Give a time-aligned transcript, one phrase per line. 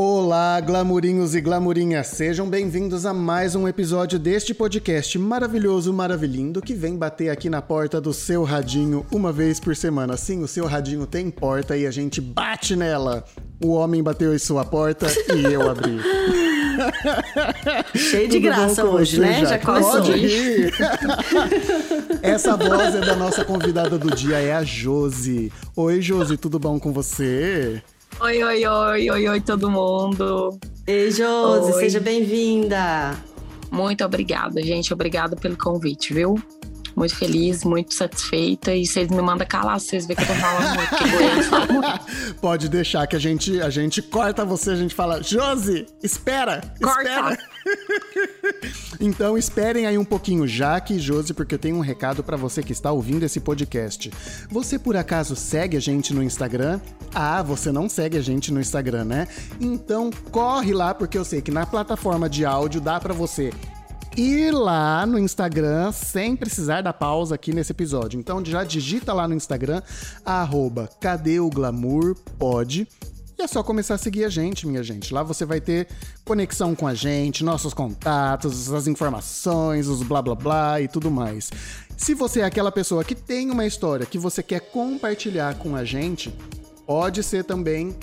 [0.00, 6.72] Olá, glamurinhos e glamurinhas, sejam bem-vindos a mais um episódio deste podcast maravilhoso, maravilhindo, que
[6.72, 10.16] vem bater aqui na porta do seu radinho uma vez por semana.
[10.16, 13.24] Sim, o seu radinho tem porta e a gente bate nela.
[13.60, 15.98] O homem bateu em sua porta e eu abri.
[17.98, 19.40] Cheio de graça hoje, né?
[19.40, 19.90] Já, já começou.
[19.94, 20.72] Pode rir.
[22.22, 25.52] Essa voz é da nossa convidada do dia, é a Josi.
[25.74, 27.82] Oi, Josi, tudo bom com você?
[28.20, 30.58] Oi, oi, oi, oi, oi, todo mundo.
[30.84, 31.78] Ei, Josi, oi.
[31.78, 33.16] seja bem-vinda.
[33.70, 34.92] Muito obrigada, gente.
[34.92, 36.34] Obrigada pelo convite, viu?
[36.98, 38.74] Muito feliz, muito satisfeita.
[38.74, 41.66] E vocês me mandam calar, vocês veem que eu tô falando muito, que Goiânia fala
[41.72, 42.34] muito.
[42.40, 47.02] Pode deixar que a gente, a gente corta você, a gente fala, Josi, espera, corta.
[47.02, 47.38] espera.
[48.98, 52.64] então esperem aí um pouquinho, Jaque e Josi, porque eu tenho um recado para você
[52.64, 54.10] que está ouvindo esse podcast.
[54.50, 56.80] Você por acaso segue a gente no Instagram?
[57.14, 59.28] Ah, você não segue a gente no Instagram, né?
[59.60, 63.52] Então corre lá, porque eu sei que na plataforma de áudio dá para você
[64.18, 68.18] ir lá no Instagram sem precisar da pausa aqui nesse episódio.
[68.18, 69.80] Então já digita lá no Instagram,
[70.24, 72.88] arroba cadê o glamour pode
[73.38, 75.14] e é só começar a seguir a gente, minha gente.
[75.14, 75.86] Lá você vai ter
[76.24, 81.48] conexão com a gente, nossos contatos, as informações, os blá blá blá e tudo mais.
[81.96, 85.84] Se você é aquela pessoa que tem uma história que você quer compartilhar com a
[85.84, 86.34] gente,
[86.84, 87.94] pode ser também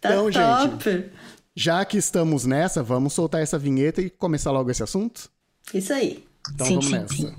[0.00, 0.84] tá então, top.
[0.84, 1.10] gente,
[1.56, 5.30] já que estamos nessa, vamos soltar essa vinheta e começar logo esse assunto?
[5.72, 6.22] Isso aí.
[6.54, 7.14] Então sim, vamos sim, nessa.
[7.14, 7.34] Sim.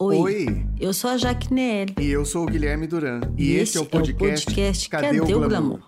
[0.00, 1.48] Oi, Oi, eu sou a Jaque.
[2.00, 3.20] E eu sou o Guilherme Duran.
[3.36, 5.48] E, e esse, esse, é o podcast, é o podcast Cadê, Cadê o Glamour?
[5.48, 5.80] Glamour?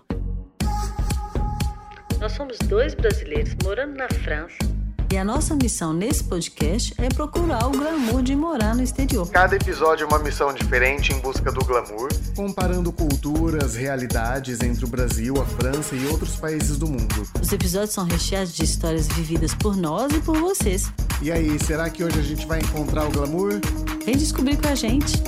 [2.19, 4.72] Nós somos dois brasileiros morando na França
[5.13, 9.29] e a nossa missão nesse podcast é procurar o glamour de morar no exterior.
[9.29, 14.87] Cada episódio é uma missão diferente em busca do glamour, comparando culturas, realidades entre o
[14.87, 17.27] Brasil, a França e outros países do mundo.
[17.39, 20.91] Os episódios são recheados de histórias vividas por nós e por vocês.
[21.21, 23.61] E aí, será que hoje a gente vai encontrar o glamour?
[24.03, 25.21] Vem descobrir com a gente.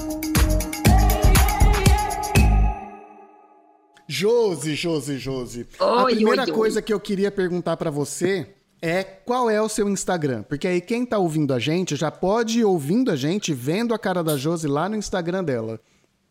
[4.08, 5.68] Josi, Josi, Josi.
[5.80, 6.82] Oi, a primeira oi, coisa oi.
[6.82, 10.44] que eu queria perguntar para você é qual é o seu Instagram.
[10.44, 14.00] Porque aí quem tá ouvindo a gente já pode ir ouvindo a gente, vendo a
[14.00, 15.80] cara da Josi lá no Instagram dela.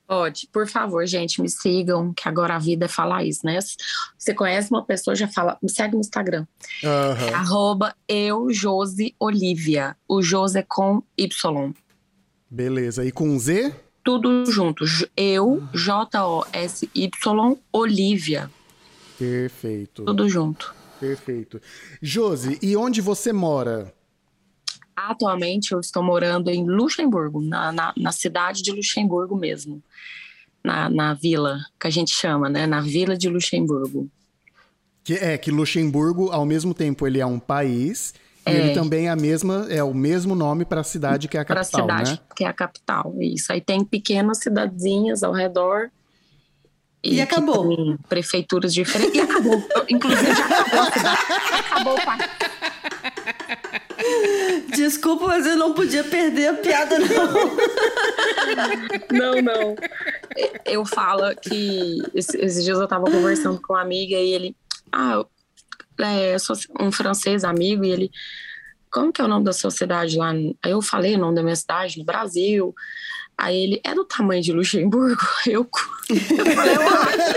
[0.06, 3.58] Pode, por favor, gente, me sigam, que agora a vida é falar isso, né?
[4.16, 6.46] Você conhece uma pessoa, já fala, me segue no Instagram.
[6.82, 7.34] Uhum.
[7.34, 9.96] Arroba eu, Josi Olivia.
[10.06, 11.72] O Josi é com Y.
[12.50, 13.04] Beleza.
[13.04, 13.74] E com Z?
[14.04, 14.84] Tudo junto.
[15.16, 18.50] Eu, J-O-S-Y, Olivia.
[19.18, 20.04] Perfeito.
[20.04, 20.83] Tudo junto.
[21.00, 21.60] Perfeito.
[22.00, 23.92] Josi, e onde você mora?
[24.96, 29.82] Atualmente eu estou morando em Luxemburgo, na, na, na cidade de Luxemburgo mesmo.
[30.62, 32.66] Na, na vila, que a gente chama, né?
[32.66, 34.08] Na vila de Luxemburgo.
[35.02, 38.14] Que é que Luxemburgo, ao mesmo tempo, ele é um país
[38.46, 38.72] e ele É.
[38.72, 41.60] também é a mesma, é o mesmo nome para a cidade que é a Para
[41.60, 42.18] a capital, cidade, né?
[42.34, 43.14] que é a capital.
[43.20, 43.52] Isso.
[43.52, 45.90] Aí tem pequenas cidadezinhas ao redor.
[47.04, 47.68] E que acabou.
[47.76, 49.14] tem prefeituras diferentes.
[49.14, 49.62] E acabou.
[49.88, 51.18] Inclusive, já acabou a cidade.
[51.58, 52.30] Acabou o país.
[54.74, 57.56] Desculpa, mas eu não podia perder a piada, não.
[59.12, 59.76] Não, não.
[60.64, 64.56] Eu falo que esse- esses dias eu tava conversando com uma amiga e ele.
[64.92, 65.28] Ah, eu
[66.04, 68.10] é, sou um francês amigo e ele.
[68.90, 70.30] Como que é o nome da sua cidade lá?
[70.30, 72.74] Aí eu falei o nome da minha cidade, no Brasil.
[73.36, 75.20] Aí ele, é do tamanho de Luxemburgo?
[75.46, 75.68] Eu,
[76.08, 76.16] eu
[76.54, 77.34] falei, eu acho.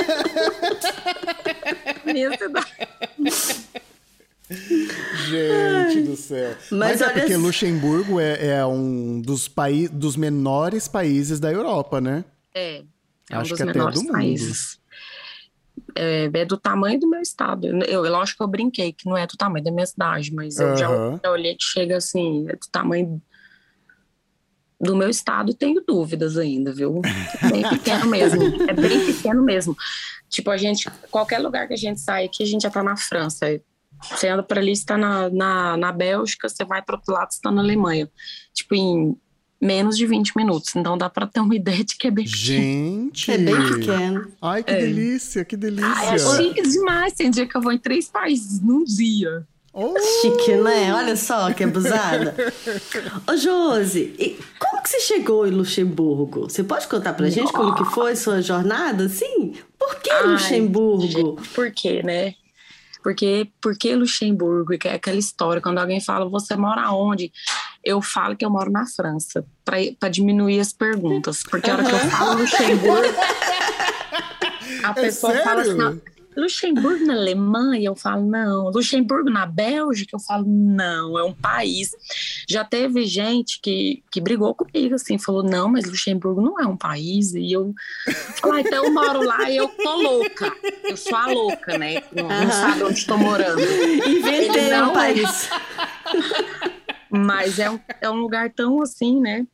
[2.06, 2.88] Minha cidade.
[5.30, 6.56] Gente do céu.
[6.72, 12.00] Mas Mas, é porque Luxemburgo é, é um dos, paí dos menores países da Europa,
[12.00, 12.24] né?
[12.54, 14.80] É, é Acho um dos que até menores do países.
[15.96, 17.68] É, é do tamanho do meu estado.
[17.68, 20.58] Eu, eu lógico que eu brinquei que não é do tamanho da minha cidade, mas
[20.60, 21.20] eu já, Aham.
[21.24, 23.22] já olhei que chega assim, é do tamanho
[24.80, 27.02] do meu estado, tenho dúvidas ainda, viu?
[27.44, 28.44] É bem pequeno mesmo.
[28.70, 29.76] É bem pequeno mesmo.
[30.30, 32.96] Tipo, a gente, qualquer lugar que a gente sai aqui, a gente já tá na
[32.96, 33.60] França.
[34.04, 37.34] Você anda por ali, você tá na, na, na Bélgica, você vai pro outro lado,
[37.34, 38.10] você tá na Alemanha.
[38.54, 39.18] Tipo, em
[39.60, 40.76] menos de 20 minutos.
[40.76, 43.32] Então dá para ter uma ideia de que é bem Gente!
[43.32, 44.32] É bem pequeno.
[44.42, 44.78] Ai, que é.
[44.78, 45.92] delícia, que delícia.
[45.92, 47.14] Ai, é chique demais.
[47.14, 49.48] Tem dia que eu vou em três países num dia.
[49.80, 49.94] Oh.
[50.00, 50.92] Chique, né?
[50.92, 52.36] Olha só que abusada.
[53.30, 56.50] Ô, Josi, como que você chegou em Luxemburgo?
[56.50, 59.54] Você pode contar pra gente como que foi sua jornada, Sim.
[59.78, 61.40] Por que Ai, Luxemburgo?
[61.54, 62.34] por quê, né?
[63.04, 67.32] Porque, porque Luxemburgo, que é aquela história, quando alguém fala, você mora onde?
[67.84, 71.44] Eu falo que eu moro na França, para diminuir as perguntas.
[71.44, 73.14] Porque a hora que eu falo Luxemburgo,
[74.84, 75.46] a é pessoa sério?
[75.48, 76.02] fala assim,
[76.38, 78.70] Luxemburgo na Alemanha, eu falo não.
[78.70, 81.90] Luxemburgo na Bélgica, eu falo não, é um país.
[82.48, 86.78] Já teve gente que, que brigou comigo, assim, falou não, mas Luxemburgo não é um
[86.78, 87.34] país.
[87.34, 87.74] E eu
[88.40, 90.54] falo, ah, então eu moro lá e eu tô louca.
[90.84, 92.04] Eu sou a louca, né?
[92.14, 93.60] Não, não sabe onde estou morando.
[93.60, 94.94] Inventei um é.
[94.94, 95.50] país.
[97.10, 99.48] Mas é um, é um lugar tão assim, né?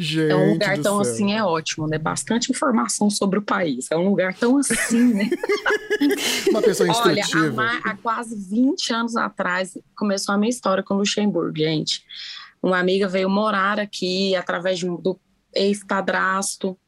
[0.00, 1.12] Gente é um lugar tão céu.
[1.12, 1.98] assim, é ótimo, né?
[1.98, 3.90] Bastante informação sobre o país.
[3.90, 5.28] É um lugar tão assim, né?
[6.48, 7.62] Uma pessoa instrutiva.
[7.62, 12.04] Olha, há, há, quase 20 anos atrás começou a minha história com Luxemburgo, gente.
[12.62, 15.18] Uma amiga veio morar aqui através de, do
[15.52, 16.78] ex-padrasto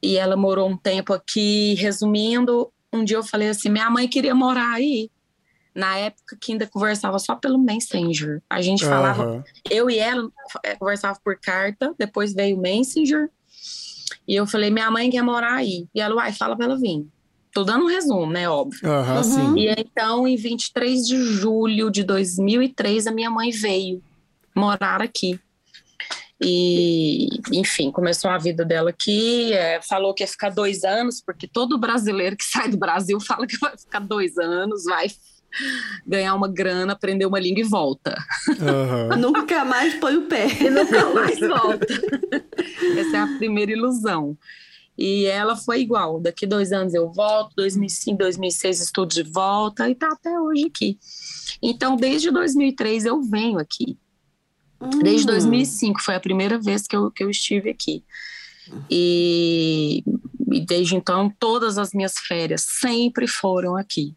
[0.00, 1.74] e ela morou um tempo aqui.
[1.74, 5.10] Resumindo, um dia eu falei assim: minha mãe queria morar aí
[5.74, 8.40] na época que ainda conversava só pelo Messenger.
[8.48, 9.42] A gente falava, uhum.
[9.68, 10.30] eu e ela
[10.62, 13.28] é, conversava por carta, depois veio o Messenger.
[14.26, 15.86] E eu falei, minha mãe quer morar aí.
[15.94, 17.04] E ela, uai, fala pra ela vir.
[17.52, 18.88] Tô dando um resumo, né, óbvio.
[18.88, 19.58] Uhum, sim.
[19.58, 24.02] E então, em 23 de julho de 2003, a minha mãe veio
[24.54, 25.38] morar aqui.
[26.40, 29.52] E, enfim, começou a vida dela aqui.
[29.52, 33.46] É, falou que ia ficar dois anos, porque todo brasileiro que sai do Brasil fala
[33.46, 35.08] que vai ficar dois anos, vai
[36.06, 38.16] ganhar uma grana, aprender uma língua e volta.
[38.48, 39.16] Uhum.
[39.32, 40.46] nunca mais põe o pé.
[40.60, 41.86] E nunca mais volta.
[42.98, 44.36] Essa é a primeira ilusão.
[44.96, 46.20] E ela foi igual.
[46.20, 50.98] Daqui dois anos eu volto, 2005, 2006 estudo de volta e tá até hoje aqui.
[51.60, 53.98] Então, desde 2003 eu venho aqui.
[54.80, 54.90] Hum.
[55.02, 58.04] Desde 2005 foi a primeira vez que eu, que eu estive aqui.
[58.90, 60.02] E,
[60.52, 64.14] e desde então, todas as minhas férias sempre foram aqui.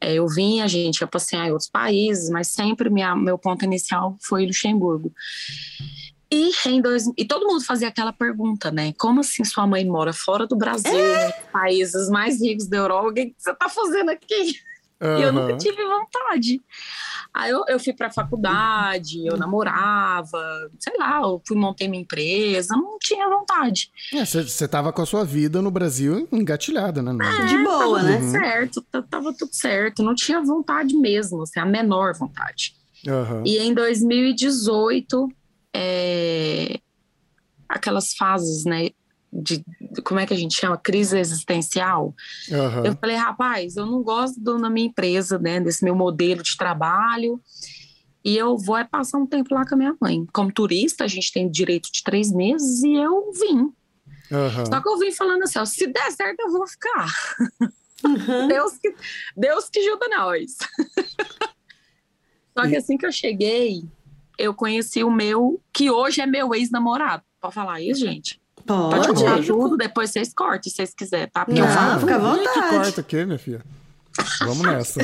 [0.00, 3.64] É, eu vim, a gente ia passear em outros países, mas sempre minha, meu ponto
[3.64, 5.12] inicial foi Luxemburgo.
[6.30, 8.92] E, em dois, e todo mundo fazia aquela pergunta, né?
[8.98, 11.32] Como assim sua mãe mora fora do Brasil, é?
[11.50, 13.08] países mais ricos da Europa?
[13.08, 14.60] O que você está fazendo aqui?
[15.00, 15.18] Uhum.
[15.18, 16.60] E eu nunca tive vontade.
[17.32, 22.02] Aí eu, eu fui para a faculdade, eu namorava, sei lá, eu fui montei minha
[22.02, 23.90] empresa, não tinha vontade.
[24.12, 27.12] Você é, estava com a sua vida no Brasil engatilhada, né?
[27.24, 28.18] É, de boa, né?
[28.18, 32.74] Tudo certo, tava tudo certo, não tinha vontade mesmo, assim, a menor vontade.
[33.06, 33.44] Uhum.
[33.46, 35.28] E em 2018,
[35.74, 36.80] é,
[37.68, 38.88] aquelas fases, né?
[39.32, 39.64] De,
[40.04, 40.76] como é que a gente chama?
[40.76, 42.14] Crise existencial?
[42.50, 42.86] Uhum.
[42.86, 46.56] eu falei rapaz eu não gosto do, na minha empresa né desse meu modelo de
[46.56, 47.40] trabalho
[48.24, 50.26] e eu vou é passar um tempo lá com a minha mãe.
[50.32, 53.72] Como turista a gente tem direito de três meses e eu vim.
[54.30, 54.66] Uhum.
[54.66, 57.06] só que eu vim falando assim ó, se der certo eu vou ficar.
[58.04, 58.48] Uhum.
[58.48, 58.94] Deus que
[59.36, 60.56] Deus que ajuda nós.
[62.58, 63.84] Só que assim que eu cheguei
[64.36, 67.22] eu conheci o meu que hoje é meu ex-namorado.
[67.40, 69.06] Pode falar isso gente Pode.
[69.06, 71.46] Pode cortar tudo, depois vocês cortam se vocês quiserem, tá?
[71.46, 72.00] Porque não, eu falo.
[72.00, 72.68] Fica à vontade.
[72.68, 73.62] corta aqui, minha filha.
[74.40, 75.00] Vamos nessa.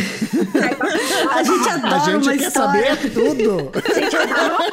[1.30, 2.96] a gente adora A gente uma quer história.
[2.96, 3.72] saber tudo.
[3.74, 4.70] A gente adora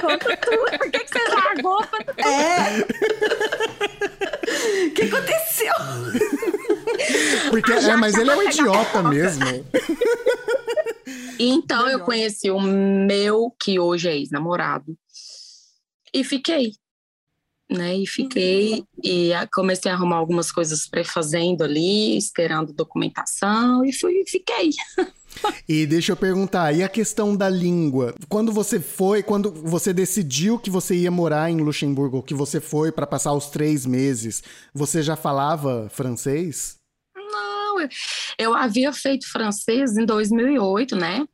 [0.00, 0.78] Conta tudo.
[0.78, 1.84] Por que, que você largou?
[2.18, 2.86] É.
[4.86, 5.74] O que aconteceu?
[7.50, 9.44] Porque, é, mas ele é um idiota mesmo.
[11.38, 12.00] Então Melhor.
[12.00, 14.96] eu conheci o meu, que hoje é ex-namorado,
[16.12, 16.72] e fiquei
[17.70, 17.96] né?
[17.96, 18.86] E fiquei uhum.
[19.02, 24.70] e comecei a arrumar algumas coisas pré-fazendo ali, esperando documentação e fui fiquei.
[25.68, 28.14] E deixa eu perguntar, e a questão da língua?
[28.28, 32.90] Quando você foi, quando você decidiu que você ia morar em Luxemburgo, que você foi
[32.90, 34.42] para passar os três meses,
[34.72, 36.76] você já falava francês?
[37.14, 37.76] Não,
[38.38, 41.26] eu havia feito francês em 2008, né?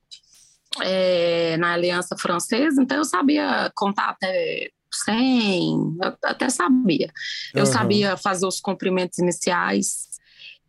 [0.80, 7.12] É, na Aliança Francesa, então eu sabia contar até 100, eu até sabia.
[7.54, 7.66] Eu uhum.
[7.66, 10.12] sabia fazer os cumprimentos iniciais,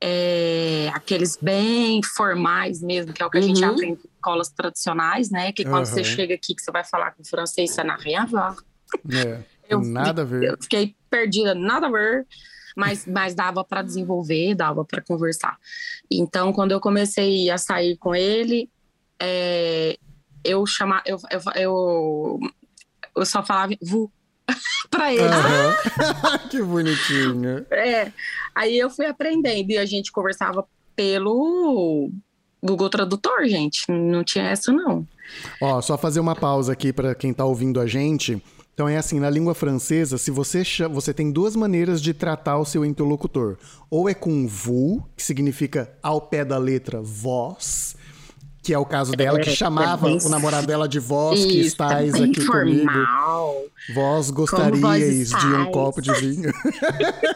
[0.01, 3.47] é, aqueles bem formais mesmo, que é o que a uhum.
[3.47, 5.53] gente aprende em escolas tradicionais, né?
[5.53, 5.93] Que quando uhum.
[5.93, 8.55] você chega aqui, que você vai falar com francês, você não rien a
[9.09, 10.43] É, eu, nada a ver.
[10.43, 12.27] Eu fiquei perdida, nada a ver.
[12.75, 15.57] Mas, mas dava para desenvolver, dava para conversar.
[16.11, 18.67] Então, quando eu comecei a sair com ele,
[19.21, 19.97] é,
[20.43, 22.39] eu chamar, eu, eu, eu
[23.15, 24.11] eu só falava vu
[24.89, 25.25] para eles.
[25.25, 26.49] Uhum.
[26.49, 27.65] que bonitinho.
[27.71, 28.11] É.
[28.53, 30.65] Aí eu fui aprendendo e a gente conversava
[30.95, 32.11] pelo
[32.61, 33.85] Google Tradutor, gente.
[33.89, 35.07] Não tinha essa, não.
[35.61, 38.41] Ó, só fazer uma pausa aqui para quem tá ouvindo a gente.
[38.73, 42.57] Então é assim, na língua francesa, se você chama, você tem duas maneiras de tratar
[42.57, 43.57] o seu interlocutor.
[43.89, 47.95] Ou é com vous, que significa ao pé da letra voz,
[48.63, 51.59] que é o caso dela, que é, chamava é o namorado dela de vós, que
[51.59, 52.63] estáis aqui formal.
[52.63, 52.91] comigo.
[53.93, 56.49] Vós gostarias de um copo de vinho.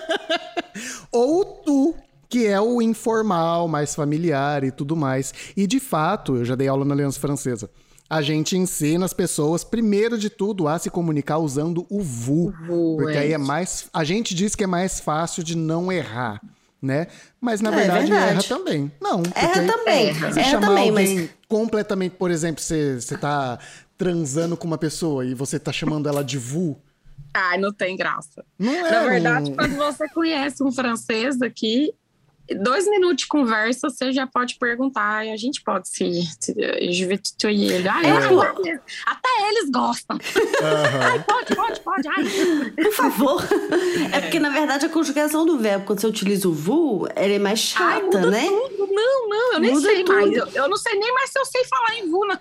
[1.11, 1.95] Ou tu,
[2.29, 5.33] que é o informal, mais familiar e tudo mais.
[5.55, 7.69] E de fato, eu já dei aula na Aliança Francesa.
[8.09, 12.53] A gente ensina as pessoas, primeiro de tudo, a se comunicar usando o VU.
[12.95, 13.19] Porque é.
[13.19, 13.89] aí é mais.
[13.93, 16.41] A gente diz que é mais fácil de não errar
[16.87, 17.07] né?
[17.39, 18.91] Mas na é, verdade, verdade, erra também.
[18.99, 19.21] Não.
[19.35, 20.13] Erra também.
[20.13, 21.29] Você erra chamar também, alguém mas...
[21.47, 23.59] completamente, por exemplo, você, você tá
[23.97, 26.81] transando com uma pessoa e você tá chamando ela de vu.
[27.33, 28.43] Ai, não tem graça.
[28.57, 31.93] Não é, na verdade, quando você conhece um francês aqui,
[32.55, 36.23] dois minutos de conversa, você já pode perguntar e a gente pode se.
[36.39, 36.51] se
[37.71, 37.87] ele.
[37.87, 38.79] Ai, é.
[39.05, 40.17] Até eles gostam.
[40.17, 41.01] Uhum.
[41.01, 42.07] Ai, pode, pode, pode.
[42.07, 42.23] Ai.
[42.71, 43.43] Por favor.
[44.13, 44.17] É.
[44.17, 44.21] é.
[44.21, 47.59] porque, na verdade, a conjugação do verbo, quando você utiliza o vu, ela é mais
[47.59, 48.47] chata, Ai, né?
[48.47, 48.87] Tudo.
[48.93, 50.13] Não, não, eu nem muda sei tudo.
[50.13, 50.33] mais.
[50.35, 52.39] Eu, eu, não sei nem mais se eu sei falar em vu, não.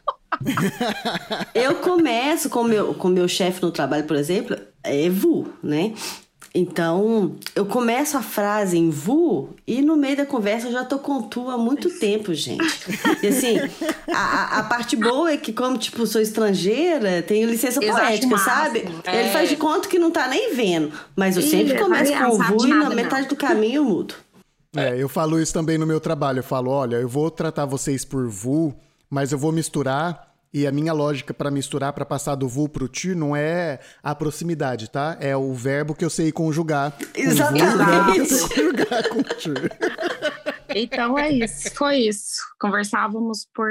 [1.55, 5.93] eu começo com meu, com meu chefe no trabalho, por exemplo, é vu, né?
[6.59, 10.99] Então, eu começo a frase em vu e no meio da conversa eu já tô
[10.99, 12.65] com tu há muito tempo, gente.
[13.23, 13.59] E assim,
[14.11, 18.89] a, a parte boa é que, como, tipo, sou estrangeira, tenho licença poética, sabe?
[19.05, 19.21] É.
[19.21, 20.93] Ele faz de conta que não tá nem vendo.
[21.15, 23.29] Mas eu sempre começo com o vu e na metade não.
[23.29, 24.15] do caminho eu mudo.
[24.75, 26.39] É, eu falo isso também no meu trabalho.
[26.39, 28.75] Eu falo, olha, eu vou tratar vocês por vu,
[29.11, 32.89] mas eu vou misturar e a minha lógica para misturar, para passar do vu pro
[32.89, 35.15] ti, não é a proximidade, tá?
[35.21, 36.97] É o verbo que eu sei conjugar.
[37.15, 38.31] Exatamente.
[38.49, 39.51] conjugar com ti.
[40.75, 42.41] Então é isso, foi isso.
[42.59, 43.69] Conversávamos por.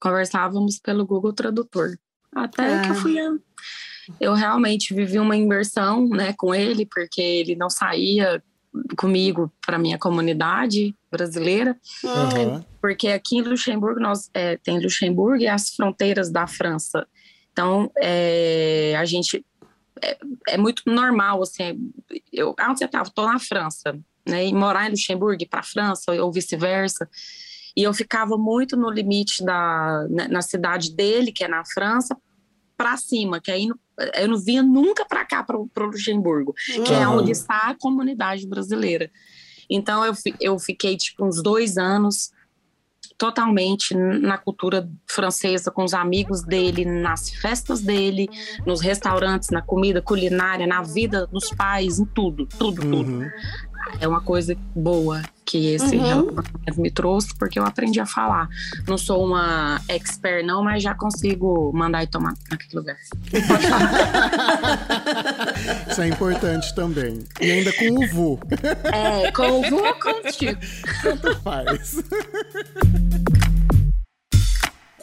[0.00, 1.96] Conversávamos pelo Google Tradutor.
[2.34, 2.82] Até ah.
[2.82, 3.16] que eu fui.
[4.20, 8.42] Eu realmente vivi uma imersão né, com ele, porque ele não saía
[8.98, 12.64] comigo para minha comunidade brasileira, uhum.
[12.80, 17.06] porque aqui em Luxemburgo nós é, tem Luxemburgo e as fronteiras da França.
[17.52, 19.46] Então é, a gente
[20.02, 20.18] é,
[20.48, 21.92] é, muito normal assim.
[22.32, 23.08] Eu onde você estava?
[23.08, 24.44] Estou na França, né?
[24.46, 27.08] E morar em Luxemburgo para a França ou vice-versa.
[27.76, 32.16] E eu ficava muito no limite da na, na cidade dele, que é na França,
[32.76, 33.68] para cima, que aí
[34.16, 36.84] eu não vinha nunca para cá, para o Luxemburgo, uhum.
[36.84, 39.10] que é onde está a comunidade brasileira.
[39.68, 42.32] Então eu, eu fiquei tipo uns dois anos
[43.16, 48.28] totalmente na cultura francesa, com os amigos dele, nas festas dele,
[48.66, 52.94] nos restaurantes, na comida culinária, na vida dos pais, em tudo, tudo, tudo.
[52.94, 53.30] Uhum.
[54.00, 56.34] É uma coisa boa que esse uhum.
[56.76, 58.48] me trouxe, porque eu aprendi a falar.
[58.88, 62.96] Não sou uma expert, não, mas já consigo mandar e tomar naquele lugar.
[65.90, 67.24] Isso é importante também.
[67.40, 68.38] E ainda com o vu.
[68.84, 70.60] É, com o vu ou contigo.
[71.02, 71.96] Tanto faz.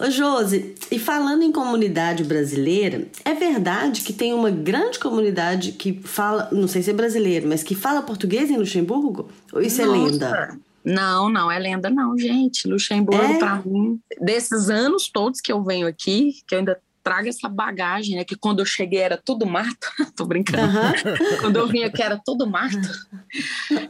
[0.02, 5.94] Ô Josi, e falando em comunidade brasileira, é verdade que tem uma grande comunidade que
[6.04, 9.30] fala, não sei se é brasileiro, mas que fala português em Luxemburgo?
[9.54, 10.00] Ou isso é Nossa.
[10.00, 10.60] é lenda?
[10.84, 12.68] Não, não é lenda não, gente.
[12.68, 13.38] Luxemburgo é?
[13.38, 18.16] para mim, desses anos todos que eu venho aqui, que eu ainda trago essa bagagem,
[18.16, 18.24] né?
[18.24, 19.88] Que quando eu cheguei era tudo mato.
[20.16, 20.64] Tô brincando.
[20.64, 21.38] Uhum.
[21.42, 22.78] quando eu vim aqui era tudo mato.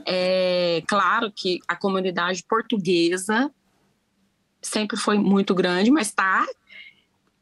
[0.05, 3.49] É claro que a comunidade portuguesa
[4.61, 6.45] sempre foi muito grande, mas tá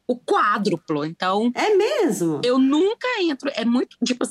[0.07, 1.05] o quádruplo.
[1.05, 1.51] Então.
[1.53, 2.41] É mesmo?
[2.43, 3.51] Eu nunca entro.
[3.53, 3.97] É muito.
[4.03, 4.25] Tipo,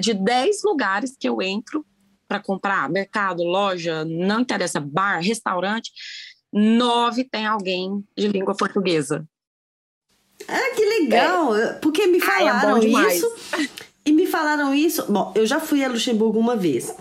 [0.00, 1.84] de 10 lugares que eu entro
[2.28, 5.92] para comprar, mercado, loja, não interessa, bar, restaurante,
[6.52, 9.26] nove tem alguém de língua portuguesa.
[10.48, 11.56] Ah, que legal!
[11.56, 11.72] É.
[11.74, 13.34] Porque me falaram Ai, é isso.
[14.06, 15.04] E me falaram isso.
[15.10, 16.94] Bom, eu já fui a Luxemburgo uma vez.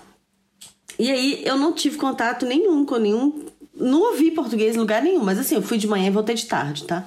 [0.98, 5.24] E aí eu não tive contato nenhum com nenhum não ouvi português em lugar nenhum,
[5.24, 7.05] mas assim, eu fui de manhã e voltei de tarde, tá?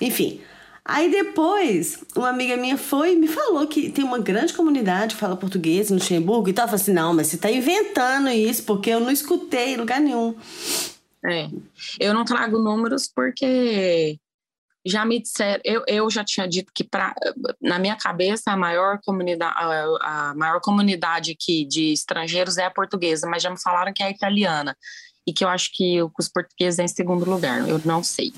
[0.00, 0.40] Enfim.
[0.88, 5.20] Aí depois, uma amiga minha foi e me falou que tem uma grande comunidade que
[5.20, 6.64] fala português no Luxemburgo e tal.
[6.64, 10.00] Eu falei assim: não, mas você tá inventando isso, porque eu não escutei em lugar
[10.00, 10.36] nenhum.
[11.24, 11.48] É.
[11.98, 14.16] Eu não trago números porque
[14.86, 17.12] já me disseram, eu, eu já tinha dito que pra,
[17.60, 22.70] na minha cabeça a maior comunidade a, a maior comunidade aqui de estrangeiros é a
[22.70, 24.76] portuguesa, mas já me falaram que é a italiana
[25.26, 28.32] e que eu acho que os portugueses é em segundo lugar, eu não sei.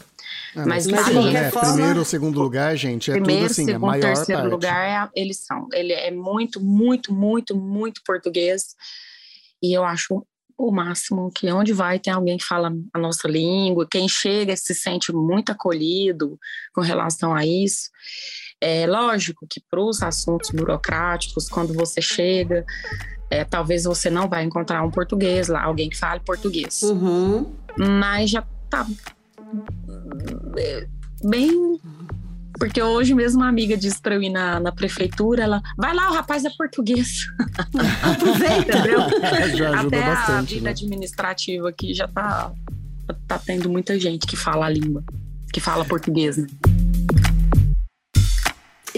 [0.57, 1.51] Ah, mas, mas seja, né?
[1.51, 1.73] Forma...
[1.75, 4.53] Primeiro ou segundo lugar, gente, é Primeiro, tudo assim, segundo, a maior terceiro parte.
[4.53, 5.69] lugar, é, eles são.
[5.73, 8.75] Ele é muito, muito, muito, muito português.
[9.63, 10.25] E eu acho
[10.57, 14.75] o máximo que onde vai tem alguém que fala a nossa língua, quem chega se
[14.75, 16.39] sente muito acolhido
[16.75, 17.91] com relação a isso.
[18.61, 22.65] É lógico que para os assuntos burocráticos, quando você chega,
[23.31, 26.83] é, talvez você não vai encontrar um português lá, alguém que fale português.
[26.83, 27.53] Uhum.
[27.77, 28.87] Mas já tá
[31.25, 31.79] bem.
[32.59, 36.11] Porque hoje mesmo uma amiga disse para eu ir na, na prefeitura, ela vai lá,
[36.11, 37.29] o rapaz é português.
[38.03, 38.73] Aproveita,
[39.57, 40.71] já ajuda Até bastante, a vida né?
[40.71, 42.51] administrativa aqui já tá,
[43.29, 45.05] tá tendo muita gente que fala a língua,
[45.53, 46.49] que fala português, né?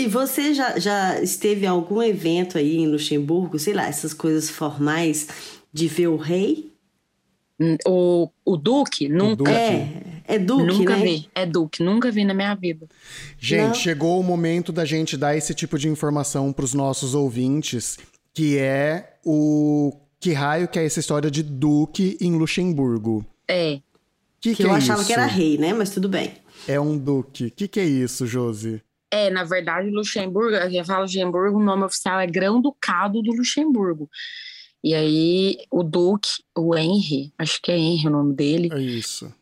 [0.00, 4.48] E você já, já esteve em algum evento aí em Luxemburgo, sei lá, essas coisas
[4.48, 5.28] formais
[5.70, 6.72] de ver o rei?
[7.86, 9.36] O, o Duque, nunca.
[9.36, 9.50] Duque.
[9.50, 9.88] É,
[10.26, 11.04] é Duque, nunca né?
[11.04, 11.28] vi.
[11.34, 12.88] É Duque, nunca vi na minha vida.
[13.38, 13.74] Gente, Não.
[13.74, 17.98] chegou o momento da gente dar esse tipo de informação para os nossos ouvintes,
[18.32, 23.22] que é o que raio que é essa história de Duque em Luxemburgo.
[23.46, 23.80] É.
[24.40, 25.08] Que, Que, que eu é achava isso?
[25.08, 25.74] que era rei, né?
[25.74, 26.32] Mas tudo bem.
[26.66, 27.48] É um Duque.
[27.48, 28.82] O que, que é isso, Josi?
[29.10, 34.08] É, na verdade, Luxemburgo, a gente fala Luxemburgo, o nome oficial é Grão-Ducado do Luxemburgo.
[34.82, 39.32] E aí, o Duque, o Henry, acho que é Henry o nome dele, É isso.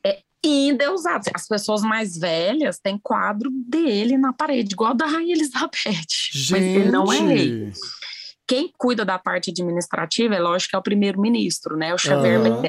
[0.45, 1.31] ainda é usado.
[1.35, 6.07] As pessoas mais velhas têm quadro dele na parede, igual da Rainha Elizabeth.
[6.33, 6.53] Gente!
[6.53, 7.73] Mas ele não é rei.
[8.47, 11.93] Quem cuida da parte administrativa, é lógico que é o primeiro-ministro, né?
[11.95, 12.63] O Xavier Aham.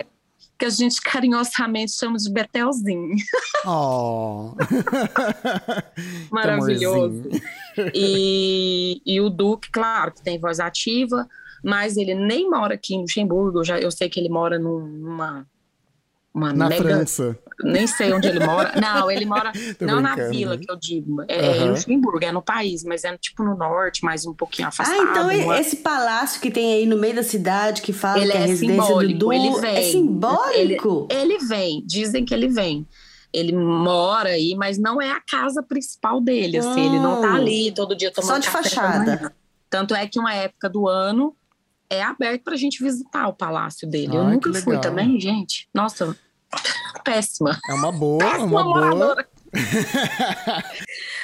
[0.60, 3.16] Que a gente carinhosamente chama de Betelzinho.
[3.66, 4.54] Oh.
[6.30, 7.24] Maravilhoso.
[7.94, 11.28] E, e o Duque, claro, que tem voz ativa,
[11.64, 13.60] mas ele nem mora aqui em Luxemburgo.
[13.60, 15.48] Eu, já, eu sei que ele mora num- numa.
[16.34, 17.38] Uma Na mega, França.
[17.64, 18.74] Nem sei onde ele mora.
[18.80, 19.52] Não, ele mora.
[19.82, 21.24] Não na vila que eu digo.
[21.28, 21.70] É, é em.
[21.72, 25.00] Luxemburgo, é no país, mas é tipo no norte, mais um pouquinho afastado.
[25.00, 28.32] ah, então é- esse palácio que tem aí no meio da cidade que fala Ele
[28.32, 29.92] que é a é residência simbólico, do Du ele é vem.
[29.92, 31.08] simbólico?
[31.12, 32.88] Ele vem, dizem que ele vem.
[33.34, 36.86] Ele mora aí, mas não é a casa principal dele, assim.
[36.86, 37.36] Ele não tá Hum.
[37.36, 39.34] ali todo dia tomando Só de fachada.
[39.70, 41.36] Tanto é que uma época do ano
[41.90, 44.16] é aberto pra gente visitar o palácio dele.
[44.16, 44.82] Eu nunca fui legal.
[44.82, 45.68] também, gente.
[45.74, 46.16] Nossa,
[47.04, 47.58] péssima.
[47.70, 48.76] É uma boa, Péssima uma boa.
[48.80, 49.28] moradora.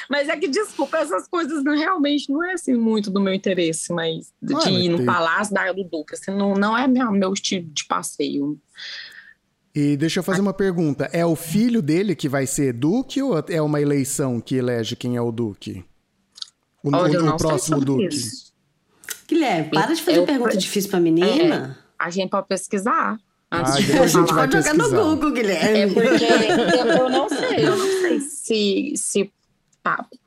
[0.09, 3.91] Mas é que, desculpa, essas coisas não, realmente não é assim muito do meu interesse,
[3.93, 6.87] mas de Ah, mas ir no tem- palácio da do Duque, assim, não, não é
[6.87, 8.59] meu, meu estilo de passeio.
[9.73, 11.09] E deixa eu fazer uma pergunta.
[11.11, 15.15] É o filho dele que vai ser Duque ou é uma eleição que elege quem
[15.17, 15.83] é o Duque?
[16.83, 18.07] O, Olha, o- o próximo Duque.
[18.15, 18.44] isso.
[19.27, 21.77] Guilherme, para de fazer Eu- pergunta difícil pra menina.
[21.97, 23.17] A gente pode pesquisar
[23.51, 24.89] antes Ah, de depois a gente Pode jogar no.
[24.89, 25.79] Google, Guilherme.
[25.79, 29.31] É porque eu, eu não sei, eu não sei se, se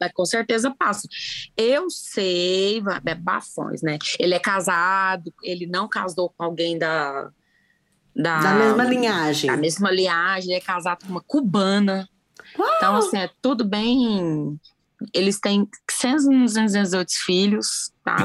[0.01, 1.09] mas com certeza passa.
[1.57, 3.99] Eu sei, é bafões, né?
[4.19, 7.31] Ele é casado, ele não casou com alguém da.
[8.15, 9.49] Da, Da mesma linhagem.
[9.51, 12.09] Da mesma linhagem, ele é casado com uma cubana.
[12.77, 14.59] Então, assim, é tudo bem.
[15.15, 15.69] Eles têm
[16.01, 18.17] 118 filhos, tá?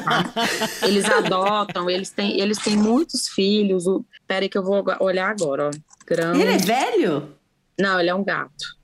[0.82, 3.86] Eles adotam, eles têm, eles têm muitos filhos.
[3.86, 4.04] O...
[4.26, 5.70] Peraí que eu vou olhar agora, ó.
[6.06, 6.34] Grão...
[6.34, 7.34] Ele é velho?
[7.78, 8.78] Não, ele é um gato.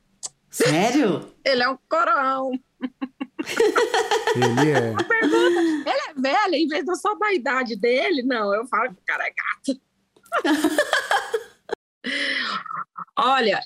[0.50, 1.30] Sério?
[1.44, 2.50] Ele é um corão.
[4.34, 4.94] Ele é.
[5.86, 9.00] Ele é velho, em vez de eu só da idade dele, não, eu falo que
[9.00, 9.80] o cara é gato.
[13.18, 13.60] Olha,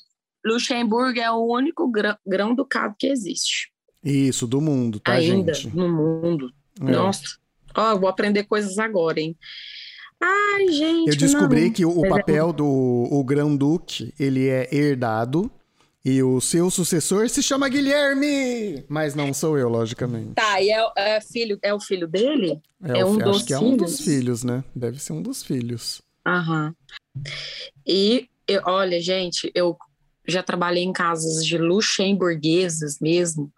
[0.44, 3.69] Luxemburgo é o único grã- grão-ducado que existe.
[4.02, 5.76] Isso, do mundo, tá, ainda gente?
[5.76, 6.52] no mundo.
[6.80, 6.84] É.
[6.90, 7.22] Nossa.
[7.74, 9.36] Ó, vou aprender coisas agora, hein?
[10.20, 11.08] Ai, gente.
[11.08, 11.72] Eu descobri não.
[11.72, 15.50] que o, o é- papel do o Grão-Duque, ele é herdado
[16.04, 18.84] e o seu sucessor se chama Guilherme!
[18.88, 20.34] Mas não sou eu, logicamente.
[20.34, 22.58] Tá, e é, é filho, é o filho dele?
[22.82, 24.04] É o um dos acho que é um dos filhos?
[24.04, 24.64] filhos, né?
[24.74, 26.00] Deve ser um dos filhos.
[26.26, 26.74] Aham.
[27.86, 29.76] E, eu- olha, gente, eu
[30.26, 33.50] já trabalhei em casas de luxemburguesas mesmo,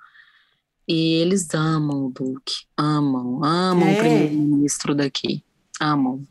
[0.87, 3.92] e eles amam o Duque, amam, amam É.
[3.92, 5.42] o primeiro-ministro daqui,
[5.81, 6.27] amam.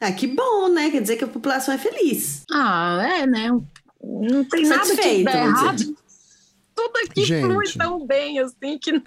[0.00, 0.90] Ah, que bom, né?
[0.90, 2.42] Quer dizer que a população é feliz.
[2.50, 3.48] Ah, é, né?
[4.02, 5.96] Não tem nada que Satisfeito, dá vamos errado.
[6.74, 7.44] Tudo aqui Gente.
[7.44, 9.00] flui tão bem, assim, que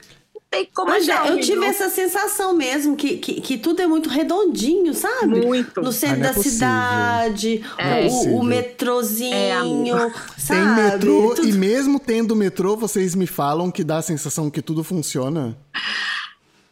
[0.50, 3.88] tem como Mas achar é, eu tive essa sensação mesmo, que, que, que tudo é
[3.88, 5.46] muito redondinho, sabe?
[5.46, 5.82] Muito.
[5.82, 6.52] No centro Ah, é da possível.
[6.54, 8.02] cidade, É.
[8.02, 8.44] o- o, Possível.
[8.44, 10.76] metrozinho, É, sabe?
[10.76, 14.62] Tem metrô Tudo- e mesmo tendo metrô, vocês me falam que dá a sensação que
[14.62, 15.58] tudo funciona.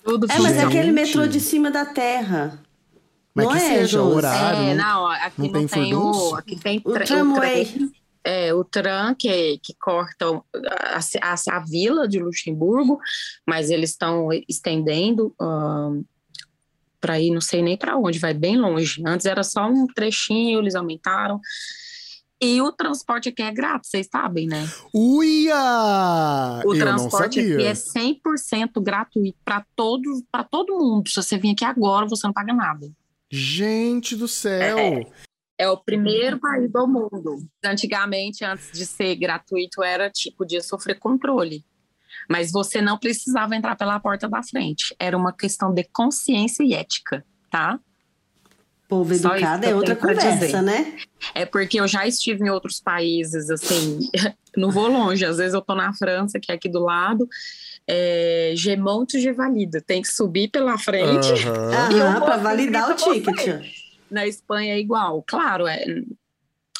[0.03, 2.59] Tudo É, mas é aquele metrô de cima da terra.
[3.35, 4.15] Mas não que é, seja, Josi?
[4.15, 4.59] horário.
[4.59, 6.35] É, não- não, aqui não não, tem tem, o.
[6.35, 7.65] Aqui tem O tramway.
[7.65, 7.91] trem.
[8.23, 12.97] É, o tram que, que corta a, a, a vila de Luxemburgo,
[13.45, 15.35] mas eles estão estendendo
[17.01, 19.03] para ir, não sei nem para onde, vai bem longe.
[19.05, 21.41] Antes era só um trechinho, eles aumentaram.
[22.43, 24.67] E o transporte aqui é grátis, vocês sabem, né?
[24.93, 26.61] Uia!
[26.65, 31.09] O Eu transporte aqui é 100% gratuito para todos, para todo mundo.
[31.09, 32.91] Se você vir aqui agora, você não paga nada.
[33.31, 34.77] Gente do céu!
[34.77, 35.07] É,
[35.57, 37.37] é o primeiro país do mundo.
[37.63, 41.63] Antigamente, antes de ser gratuito, era tipo de sofrer controle.
[42.29, 44.95] Mas você não precisava entrar pela porta da frente.
[44.99, 47.79] Era uma questão de consciência e ética, tá?
[48.87, 50.95] Povo educado é outra conversa, né?
[51.33, 53.99] É porque eu já estive em outros países, assim,
[54.55, 55.25] não vou longe.
[55.25, 57.27] Às vezes eu tô na França, que é aqui do lado,
[57.87, 59.81] é, Gemonte de Valida.
[59.81, 61.31] Tem que subir pela frente.
[61.31, 62.19] Uhum.
[62.21, 63.82] para validar o ticket.
[64.13, 65.67] Na Espanha é igual, claro.
[65.67, 65.83] É,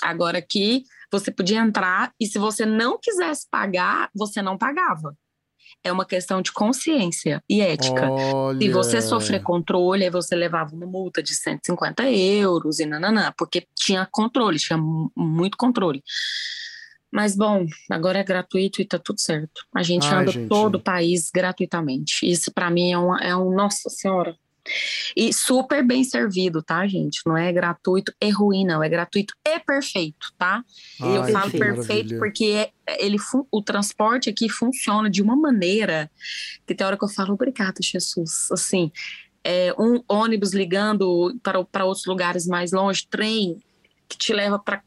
[0.02, 5.16] agora aqui você podia entrar e se você não quisesse pagar, você não pagava
[5.84, 8.10] é uma questão de consciência e ética.
[8.10, 8.60] Olha.
[8.60, 13.68] Se você sofrer controle, aí você levava uma multa de 150 euros e nananã, porque
[13.76, 14.80] tinha controle, tinha
[15.16, 16.02] muito controle.
[17.12, 19.66] Mas bom, agora é gratuito e tá tudo certo.
[19.76, 20.50] A gente Ai, anda gente.
[20.50, 22.26] todo o país gratuitamente.
[22.26, 24.36] Isso para mim é um, é um, nossa senhora,
[25.16, 27.22] e super bem servido, tá, gente?
[27.26, 28.82] Não é gratuito e ruim, não.
[28.84, 30.64] É gratuito e perfeito, tá?
[31.02, 32.20] Ai, eu falo perfeito maravilha.
[32.20, 33.18] porque é, ele,
[33.52, 36.10] o transporte aqui funciona de uma maneira
[36.66, 38.50] que tem hora que eu falo, obrigada, Jesus.
[38.52, 38.92] Assim,
[39.44, 43.58] é, um ônibus ligando para, para outros lugares mais longe, trem
[44.08, 44.82] que te leva para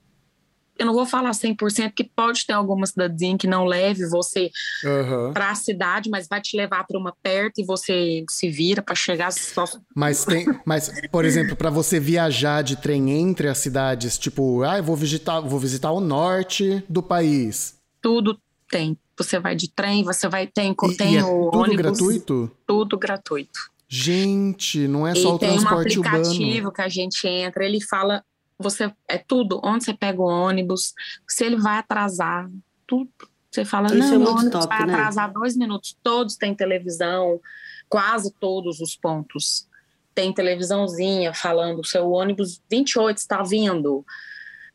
[0.78, 4.50] eu não vou falar 100%, que pode ter alguma cidadezinha que não leve você
[4.84, 5.32] uhum.
[5.32, 8.94] para a cidade, mas vai te levar para uma perto e você se vira para
[8.94, 9.64] chegar só.
[9.94, 14.78] Mas tem, mas por exemplo, para você viajar de trem entre as cidades, tipo, ah,
[14.78, 17.76] eu vou visitar, vou visitar o norte do país.
[18.00, 18.38] Tudo
[18.70, 18.98] tem.
[19.18, 21.76] Você vai de trem, você vai tem, e, tem e é o tudo ônibus.
[21.76, 22.50] gratuito?
[22.66, 23.70] Tudo gratuito.
[23.88, 26.22] Gente, não é só e o transporte urbano.
[26.22, 26.72] Tem um aplicativo urbano.
[26.72, 28.22] que a gente entra, ele fala
[28.58, 30.94] você é tudo, onde você pega o ônibus,
[31.28, 32.48] se ele vai atrasar,
[32.86, 33.10] tudo.
[33.50, 34.92] Você fala, Isso não, é o ônibus top, vai né?
[34.92, 35.96] atrasar dois minutos.
[36.02, 37.40] Todos têm televisão,
[37.88, 39.66] quase todos os pontos.
[40.14, 44.04] Tem televisãozinha falando, seu ônibus 28 está vindo.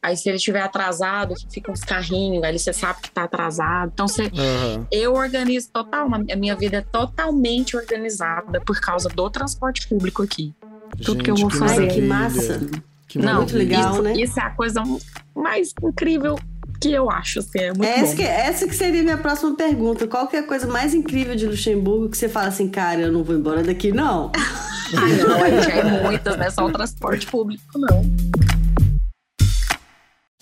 [0.01, 3.91] Aí se ele estiver atrasado, fica uns carrinhos, aí você sabe que está atrasado.
[3.93, 4.87] Então você, uhum.
[4.91, 10.55] eu organizo total, a minha vida é totalmente organizada por causa do transporte público aqui.
[10.95, 11.81] Gente, Tudo que eu vou que fazer.
[11.81, 11.93] Maravilha.
[11.93, 12.90] Que massa.
[13.11, 14.13] Que não, muito legal, isso, né?
[14.13, 14.81] Isso é a coisa
[15.35, 16.39] mais incrível
[16.79, 18.15] que eu acho, assim, é muito essa bom.
[18.15, 20.07] Que, essa que seria a minha próxima pergunta.
[20.07, 23.11] Qual que é a coisa mais incrível de Luxemburgo que você fala assim, cara, eu
[23.11, 24.31] não vou embora daqui, não?
[24.95, 28.01] Ai, não, a gente é muitas, não é só o transporte público, não.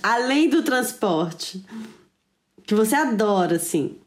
[0.03, 1.65] Além do transporte,
[2.67, 3.97] que você adora, assim.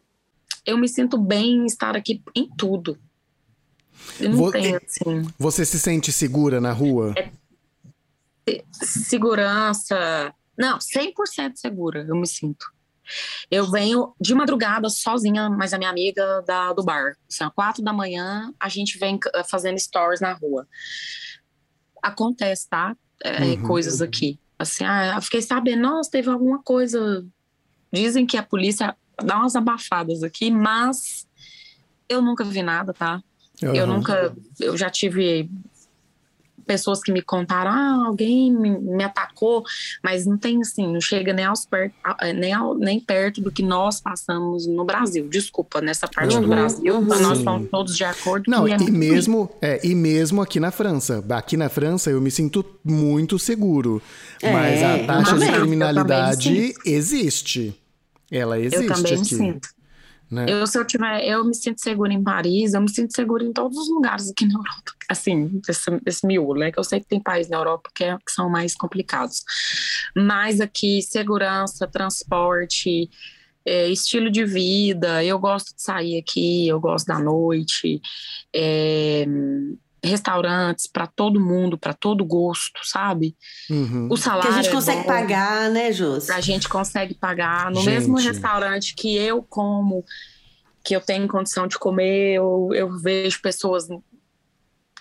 [0.64, 2.96] Eu me sinto bem em estar aqui em tudo.
[4.20, 5.27] Eu não Vou, tenho, assim...
[5.37, 7.12] Você se sente segura na rua?
[7.16, 7.41] É
[8.72, 10.35] segurança.
[10.57, 12.66] Não, 100% segura, eu me sinto.
[13.50, 17.16] Eu venho de madrugada sozinha, mas a minha amiga da, do bar.
[17.28, 20.66] Assim, às quatro da manhã, a gente vem fazendo stories na rua.
[22.02, 22.96] Acontece, tá?
[23.22, 23.62] É, uhum.
[23.62, 24.38] Coisas aqui.
[24.59, 27.24] Assim, ah, eu fiquei sabendo, nossa, teve alguma coisa.
[27.92, 31.28] Dizem que a polícia dá umas abafadas aqui, mas
[32.09, 33.22] eu nunca vi nada, tá?
[33.62, 33.74] Uhum.
[33.74, 34.35] Eu nunca.
[34.59, 35.50] Eu já tive
[36.66, 39.64] pessoas que me contaram, ah, alguém me, me, atacou,
[40.03, 43.51] mas não tem assim, não chega nem aos per, eh, nem, ao, nem perto do
[43.51, 45.29] que nós passamos no Brasil.
[45.29, 47.03] Desculpa, nessa parte uhum, do Brasil, uhum.
[47.03, 48.51] nós estamos todos de acordo.
[48.51, 51.25] Não, é e mesmo, é, e mesmo aqui na França.
[51.31, 54.03] Aqui na França eu me sinto muito seguro.
[54.40, 57.79] É, mas a taxa de criminalidade existe.
[58.31, 59.25] Ela existe eu também aqui.
[59.25, 59.68] Sinto.
[60.33, 60.47] Né?
[60.49, 63.53] Eu, se eu tiver, eu me sinto segura em Paris, eu me sinto segura em
[63.53, 64.92] todos os lugares aqui na Europa.
[65.07, 66.73] Assim, esse, esse miolo, né?
[66.73, 69.45] Que eu sei que tem países na Europa que, é, que são mais complicados.
[70.16, 73.11] Mas aqui, segurança, transporte,
[73.62, 78.01] é, estilo de vida, eu gosto de sair aqui, eu gosto da noite.
[78.55, 79.27] É,
[80.03, 83.37] restaurantes para todo mundo, para todo gosto, sabe?
[83.71, 84.09] Uhum.
[84.11, 84.43] O salário.
[84.43, 86.33] Que a gente é consegue bom, pagar, né, Josi?
[86.33, 87.71] A gente consegue pagar.
[87.71, 87.95] No gente.
[87.95, 90.05] mesmo restaurante que eu como,
[90.85, 94.03] que eu tenho condição de comer, eu, eu vejo pessoas com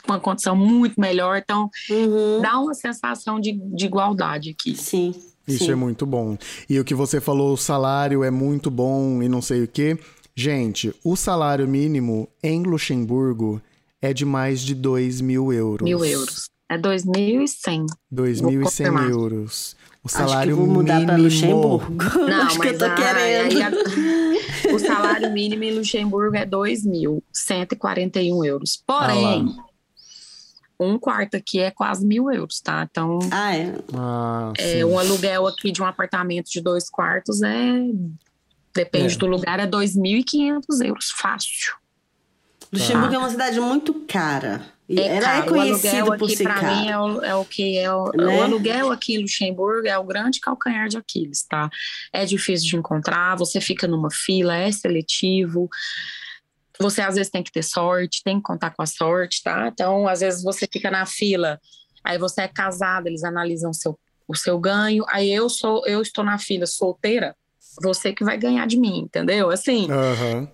[0.07, 1.37] uma condição muito melhor.
[1.37, 2.41] Então, uhum.
[2.41, 4.75] dá uma sensação de, de igualdade aqui.
[4.75, 5.15] Sim.
[5.47, 5.71] Isso Sim.
[5.71, 6.37] é muito bom.
[6.69, 9.97] E o que você falou, o salário é muito bom e não sei o quê.
[10.35, 13.61] Gente, o salário mínimo em Luxemburgo
[14.01, 15.83] é de mais de 2 mil euros.
[15.85, 16.49] Mil euros.
[16.69, 17.85] É 2.100.
[18.13, 19.75] 2.100 euros.
[20.03, 21.07] O salário Acho que vou mudar mínimo.
[21.07, 22.03] pra Luxemburgo.
[22.27, 23.61] Não, Acho que eu mas tô a- querendo.
[23.61, 23.71] a-
[24.73, 28.81] o salário mínimo em Luxemburgo é 2.141 euros.
[28.87, 29.53] Porém,
[30.79, 32.87] um quarto aqui é quase mil euros, tá?
[32.89, 33.75] Então, Ah, é.
[33.93, 37.73] Ah, é, um aluguel aqui de um apartamento de dois quartos é.
[38.73, 39.17] Depende É.
[39.17, 41.11] do lugar, é 2.500 euros.
[41.11, 41.73] Fácil.
[42.71, 44.65] Luxemburgo é uma cidade muito cara.
[44.87, 45.55] E É ela é caro.
[45.55, 46.75] o aluguel conhecida por aqui, ser pra cara.
[46.75, 48.25] mim, é o, é o que é o, Né?
[48.27, 51.69] o aluguel aqui em Luxemburgo é o grande calcanhar de Aquiles, tá?
[52.11, 55.69] É difícil de encontrar, você fica numa fila, é seletivo.
[56.79, 59.67] Você às vezes tem que ter sorte, tem que contar com a sorte, tá?
[59.67, 61.59] Então, às vezes você fica na fila,
[62.03, 66.01] aí você é casado, eles analisam o seu, o seu ganho, aí eu sou, eu
[66.01, 67.35] estou na fila solteira,
[67.81, 69.49] você que vai ganhar de mim, entendeu?
[69.51, 70.49] Assim, Aham.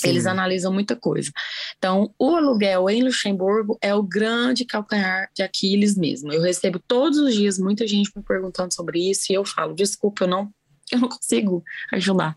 [0.00, 0.08] Sim.
[0.08, 1.30] eles analisam muita coisa.
[1.78, 6.32] Então, o aluguel em Luxemburgo é o grande calcanhar de Aquiles mesmo.
[6.32, 10.24] Eu recebo todos os dias muita gente me perguntando sobre isso e eu falo, desculpa,
[10.24, 10.50] eu não,
[10.92, 12.36] eu não consigo ajudar,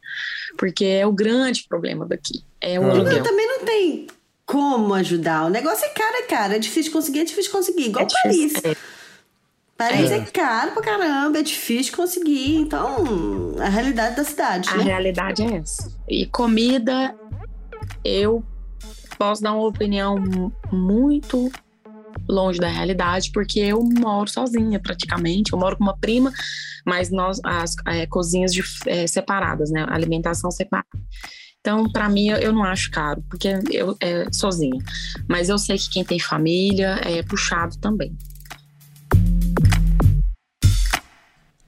[0.57, 2.87] porque é o grande problema daqui, é o Ah.
[2.87, 3.23] Não, aluguel.
[3.23, 4.07] também não tem
[4.45, 5.45] como ajudar.
[5.45, 6.53] O negócio é caro, é caro.
[6.53, 7.85] É difícil de conseguir, é difícil de conseguir.
[7.85, 8.77] Igual É difícil, Paris.
[9.77, 10.19] Paris é.
[10.25, 12.55] caro pra caramba, é difícil de conseguir.
[12.55, 14.83] Então, a realidade da cidade, A né?
[14.83, 15.89] realidade é essa.
[16.07, 17.15] E comida,
[18.03, 18.43] eu
[19.17, 21.51] posso dar uma opinião mu- muito
[22.27, 25.51] longe da realidade, porque eu moro sozinha praticamente.
[25.53, 26.31] Eu moro com uma prima,
[26.85, 29.85] mas nós as é, cozinhas de- é, separadas, né?
[29.89, 30.87] Alimentação separada.
[31.59, 34.81] Então, para mim, eu não acho caro, porque eu é sozinha.
[35.27, 38.15] Mas eu sei que quem tem família é puxado também.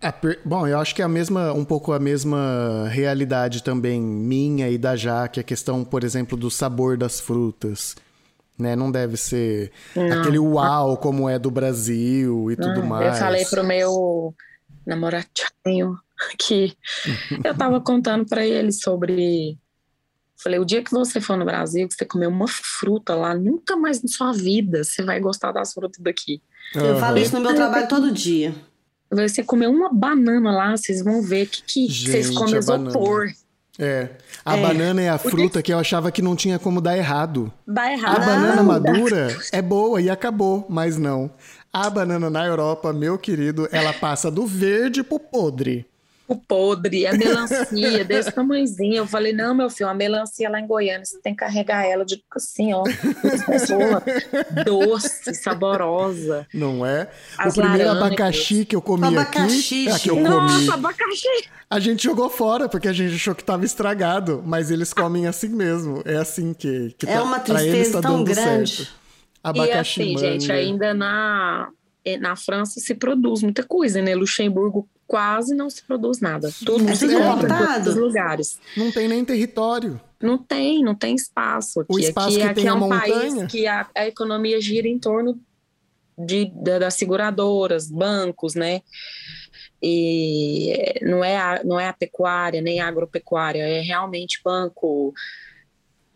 [0.01, 0.11] É,
[0.43, 4.77] bom, eu acho que é a mesma, um pouco a mesma realidade também minha e
[4.77, 7.95] da Jaque, a questão, por exemplo, do sabor das frutas.
[8.57, 8.75] Né?
[8.75, 9.71] Não deve ser
[10.19, 13.15] aquele uau como é do Brasil e tudo Ah, mais.
[13.15, 14.33] Eu falei pro meu
[14.85, 15.97] namoradinho
[16.37, 16.75] que
[17.43, 19.57] eu tava contando pra ele sobre.
[20.43, 23.75] Falei, o dia que você for no Brasil, que você comer uma fruta lá, nunca
[23.75, 26.41] mais na sua vida você vai gostar das frutas daqui.
[26.73, 28.53] Eu falo isso no meu trabalho todo dia.
[29.11, 32.89] Você comer uma banana lá, vocês vão ver que, que vocês Gente, comem a banana.
[32.89, 33.27] isopor.
[33.79, 34.09] É.
[34.45, 34.61] A É.
[34.61, 37.51] banana é a fruta que eu achava que não tinha como dar errado.
[37.67, 38.19] Dá A errado.
[38.25, 41.29] banana Não, madura é boa e acabou, mas não.
[41.73, 45.85] A banana na Europa, meu querido, ela passa do verde pro podre.
[46.31, 48.95] O podre, a melancia desse tamanhozinho.
[48.97, 52.05] Eu falei, não, meu filho, a melancia lá em Goiânia, você tem que carregar ela
[52.05, 52.83] de assim, ó,
[53.45, 54.01] pessoa,
[54.65, 56.47] doce, saborosa.
[56.53, 57.09] Não é?
[57.37, 58.07] As o primeiro laranjas.
[58.07, 60.25] abacaxi que eu comi Abacaxi, aqui, é, que eu gente.
[60.27, 61.27] comi, Nossa, abacaxi!
[61.69, 65.49] a gente jogou fora porque a gente achou que tava estragado, mas eles comem assim
[65.49, 66.01] mesmo.
[66.05, 68.71] É assim que, que É tá- uma pra eles tristeza tá tão dando grande.
[68.77, 68.91] certo.
[68.91, 70.53] E Abacaxi assim, gente, manga.
[70.53, 71.69] ainda na,
[72.05, 74.13] eh, na França se produz muita coisa, né?
[74.13, 76.49] Luxemburgo quase não se produz nada.
[76.65, 77.99] Tudo É se importado.
[77.99, 78.57] lugares.
[78.77, 79.99] Não tem nem território.
[80.21, 81.93] Não tem, não tem espaço aqui.
[81.93, 83.01] O espaço aqui, que aqui tem é um montanha.
[83.01, 85.37] país que a, a economia gira em torno
[86.17, 88.81] de, da- das seguradoras, bancos, né?
[89.83, 95.13] E não é, a, não é a pecuária, nem a agropecuária, é realmente banco.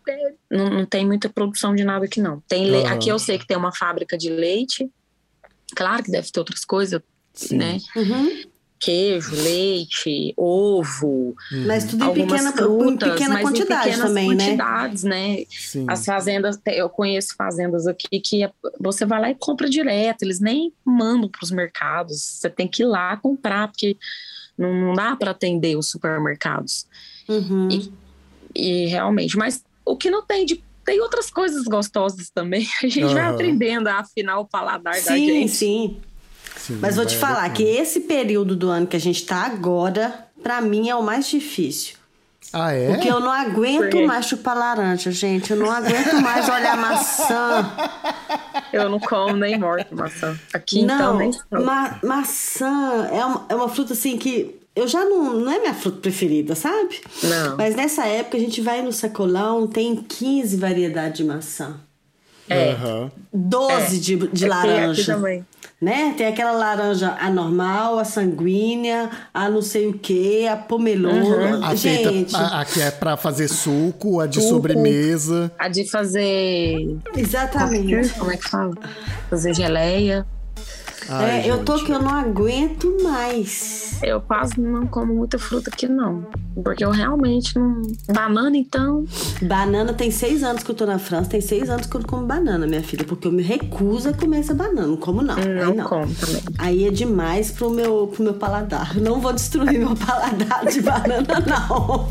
[0.07, 2.39] É, Não, não tem muita produção de nada aqui, não.
[2.47, 2.93] Tem le- Aham.
[2.93, 4.89] Aqui eu sei que tem uma fábrica de leite,
[5.75, 7.01] claro que deve ter outras coisas,
[7.33, 7.57] Sim.
[7.57, 7.77] né?
[7.95, 8.54] Uhum.
[8.79, 11.35] Queijo, leite, ovo,
[11.65, 14.45] Mas tudo em algumas pequena, em frutas, pequena mas quantidade em pequenas também, né?
[14.45, 15.43] quantidades, né?
[15.49, 15.85] Sim.
[15.87, 20.39] As fazendas, eu conheço fazendas aqui que é- você vai lá e compra direto, eles
[20.39, 23.97] nem mandam para os mercados, você tem que ir lá comprar, porque
[24.57, 26.85] não, dá para atender os supermercados.
[27.27, 27.69] Uhum.
[27.71, 27.91] E-
[28.57, 30.63] E realmente, mas o que não tem de.
[30.85, 32.65] Tem outras coisas gostosas também.
[32.81, 33.33] A gente vai Aham.
[33.33, 35.49] aprendendo a afinar o paladar da Sim, gente.
[35.51, 35.57] sim.
[35.57, 36.01] Sim,
[36.81, 40.61] Mas vou te falar que esse período do ano que a gente tá agora, pra
[40.61, 41.95] mim é o mais difícil.
[42.53, 42.87] Ah, é?
[42.93, 45.51] Porque eu não aguento mais chupar laranja, gente.
[45.51, 47.71] Eu não aguento mais olhar maçã.
[48.71, 50.37] Eu não como nem morto maçã.
[50.53, 51.41] Aqui então não, nem sei.
[51.51, 55.73] ma- maçã é uma, é uma fruta assim que eu já não, não é minha
[55.73, 56.99] fruta preferida, sabe?
[57.23, 57.55] Não.
[57.55, 61.75] Mas nessa época a gente vai no sacolão, tem 15 variedades de maçã.
[62.49, 62.71] É.
[62.71, 63.11] Aham.
[63.33, 65.15] 12 de, de Aqui- aqui laranja.
[65.15, 65.45] também.
[65.85, 66.15] Né?
[66.17, 71.63] Tem aquela laranja anormal, a sanguínea, a não sei o que, a pomelona.
[71.67, 74.49] A feita, Gente, a, a que é pra fazer suco, a de Suco.
[74.55, 75.51] sobremesa.
[75.59, 76.97] A de fazer.
[77.15, 78.09] exatamente.
[78.17, 78.73] Como é que fala?
[79.29, 80.25] Fazer geleia.
[81.09, 83.99] Ai, é, eu tô que eu não aguento mais.
[84.03, 86.25] Eu quase não como muita fruta aqui, não.
[86.63, 87.81] Porque eu realmente não.
[88.13, 89.05] Banana, então.
[89.41, 92.07] Banana tem seis anos que eu tô na França, tem seis anos que eu não
[92.07, 93.03] como banana, minha filha.
[93.03, 94.87] Porque eu me recuso a comer essa banana.
[94.87, 95.35] Não como, não.
[95.35, 95.85] Não, Aí, não.
[95.85, 96.43] como também.
[96.57, 98.95] Aí é demais pro meu, pro meu paladar.
[98.95, 102.09] Não vou destruir meu paladar de banana, não.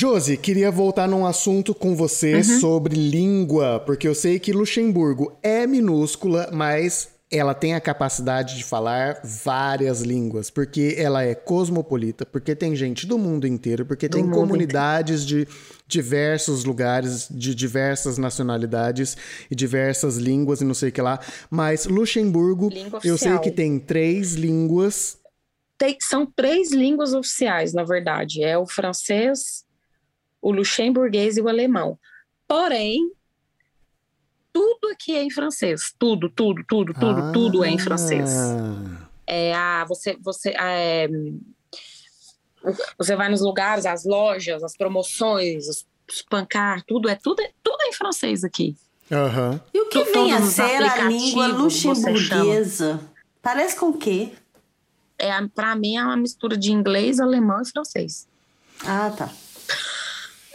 [0.00, 2.42] Josi, queria voltar num assunto com você uhum.
[2.58, 8.64] sobre língua, porque eu sei que Luxemburgo é minúscula, mas ela tem a capacidade de
[8.64, 14.16] falar várias línguas, porque ela é cosmopolita, porque tem gente do mundo inteiro, porque do
[14.16, 15.44] tem comunidades inteiro.
[15.44, 15.52] de
[15.86, 19.18] diversos lugares, de diversas nacionalidades
[19.50, 21.20] e diversas línguas e não sei o que lá.
[21.50, 22.70] Mas Luxemburgo,
[23.04, 25.18] eu sei que tem três línguas.
[25.76, 28.42] Tem, são três línguas oficiais, na verdade.
[28.42, 29.68] É o francês,
[30.40, 31.98] o luxemburguês e o alemão.
[32.46, 33.12] Porém,
[34.52, 35.94] tudo aqui é em francês.
[35.98, 37.32] Tudo, tudo, tudo, tudo, ah.
[37.32, 38.30] tudo é em francês.
[39.26, 41.08] É a você você é,
[42.98, 45.86] você vai nos lugares, as lojas, as promoções, os
[46.28, 48.76] pancar, tudo é tudo é, tudo é em francês aqui.
[49.10, 49.60] Uhum.
[49.74, 53.00] E o que vem a ser a língua luxemburguesa?
[53.42, 54.32] Parece com o quê?
[55.18, 58.28] É, para mim é uma mistura de inglês, alemão e francês.
[58.84, 59.30] Ah, tá.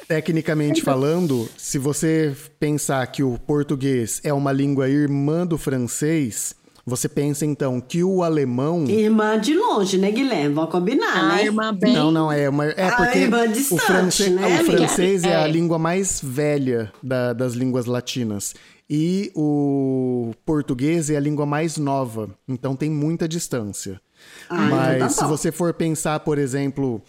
[0.08, 7.10] Tecnicamente falando, se você pensar que o português é uma língua irmã do francês, você
[7.10, 8.86] pensa então que o alemão.
[8.86, 10.54] Irmã de longe, né, Guilherme?
[10.54, 11.46] Vamos combinar, ah, né?
[11.46, 11.94] Irmã bem...
[11.94, 14.30] Não, não, é, uma, é porque irmã distante, o, france...
[14.30, 15.30] né, o francês é.
[15.30, 15.36] é.
[15.38, 18.54] a língua mais velha da, das línguas latinas.
[18.88, 22.30] E o português é a língua mais nova.
[22.48, 24.00] Então tem muita distância.
[24.48, 27.02] Ah, então Mas tá se você for pensar, por exemplo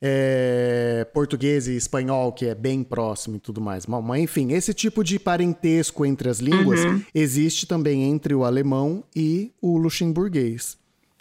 [0.00, 3.86] é, português e espanhol, que é bem próximo e tudo mais.
[3.86, 7.02] Mas, enfim, esse tipo de parentesco entre as línguas uhum.
[7.14, 10.78] existe também entre o alemão e o luxemburguês.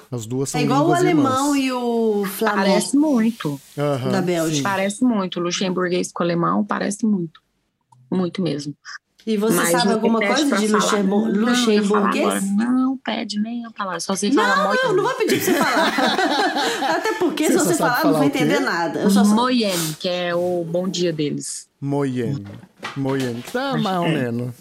[0.09, 1.65] As duas são É igual o alemão irmãs.
[1.65, 2.55] e o flamand.
[2.55, 3.49] Parece muito.
[3.75, 4.57] Uhum, da Bélgica.
[4.57, 4.63] Sim.
[4.63, 5.39] Parece muito.
[5.39, 7.41] O luxemburguês com o alemão parece muito.
[8.09, 8.73] Muito mesmo.
[9.25, 12.49] E você Mas sabe alguma coisa de luxemburguês?
[12.55, 13.99] Não, pede nem a palavra.
[13.99, 16.95] Só sei falar Não, eu não vou pedir pra você falar.
[16.97, 18.99] Até porque você se você falar, falar, não vai entender nada.
[19.01, 21.69] Eu só Moyenne, que é o bom dia deles.
[21.79, 24.53] Moyenne, que tá mais ou menos.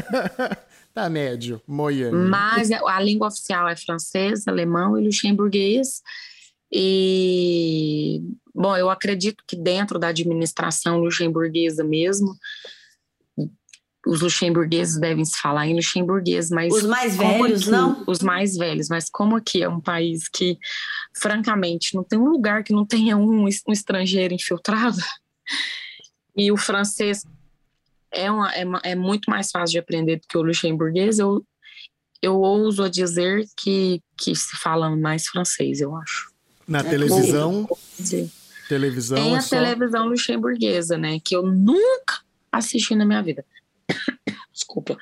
[0.94, 2.16] tá médio, Moyenne.
[2.28, 6.02] Mas a língua oficial é francês, alemão e luxemburguês.
[6.72, 8.22] E,
[8.54, 12.34] bom, eu acredito que dentro da administração luxemburguesa mesmo,
[14.06, 16.72] os luxemburgueses devem se falar em luxemburguês, mas.
[16.72, 18.04] Os mais velhos, aqui, não?
[18.06, 20.58] Os mais velhos, mas como aqui é um país que,
[21.14, 24.98] francamente, não tem um lugar que não tenha um, um estrangeiro infiltrado,
[26.36, 27.24] e o francês
[28.12, 31.44] é, uma, é, uma, é, muito mais fácil de aprender do que o luxemburguês, eu,
[32.22, 36.30] eu ouso a dizer que, que se fala mais francês, eu acho.
[36.66, 37.68] Na é televisão?
[38.68, 39.16] Televisão.
[39.16, 39.56] Tem é a só...
[39.56, 41.18] televisão luxemburguesa, né?
[41.22, 42.20] Que eu nunca
[42.52, 43.44] assisti na minha vida.
[44.52, 44.96] Desculpa.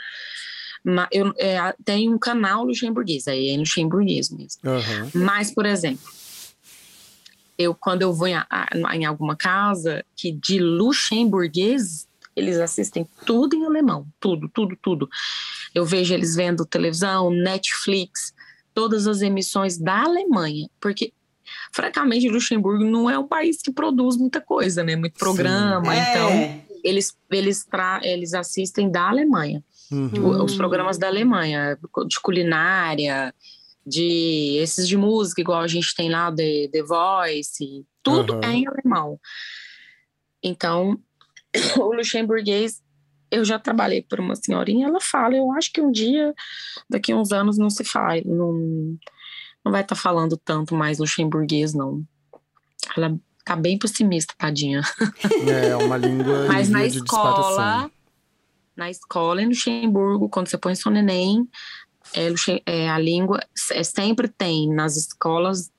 [0.84, 4.60] Mas eu é, tenho um canal luxemburguês, aí é luxemburguês mesmo.
[4.64, 5.10] Uhum.
[5.14, 6.06] Mas, por exemplo,
[7.58, 8.36] eu quando eu vou em,
[8.94, 15.10] em alguma casa que de luxemburguês, eles assistem tudo em alemão, tudo, tudo, tudo.
[15.74, 18.32] Eu vejo eles vendo televisão, Netflix,
[18.72, 21.12] todas as emissões da Alemanha, porque
[21.72, 24.94] francamente Luxemburgo não é um país que produz muita coisa, né?
[24.94, 26.00] Muito programa, Sim.
[26.00, 29.62] então é eles, eles, tra eles assistem da Alemanha.
[29.90, 30.44] Uhum.
[30.44, 33.34] Os programas da Alemanha, de culinária,
[33.86, 38.40] de esses de música, igual a gente tem lá, The, The Voice, tudo uhum.
[38.42, 39.18] é em alemão.
[40.42, 40.98] Então,
[41.78, 42.82] o luxemburguês,
[43.30, 46.34] eu já trabalhei por uma senhorinha, ela fala, eu acho que um dia,
[46.88, 48.52] daqui a uns anos, não se faz, não,
[49.64, 52.02] não vai estar tá falando tanto mais luxemburguês, não.
[52.96, 54.82] Ela tá bem pessimista, tadinha.
[55.46, 57.90] É, uma língua Mas na escola,
[58.76, 61.48] na escola em Luxemburgo, quando você põe seu neném,
[62.14, 62.28] é,
[62.66, 63.40] é, a língua
[63.72, 65.70] é, sempre tem nas escolas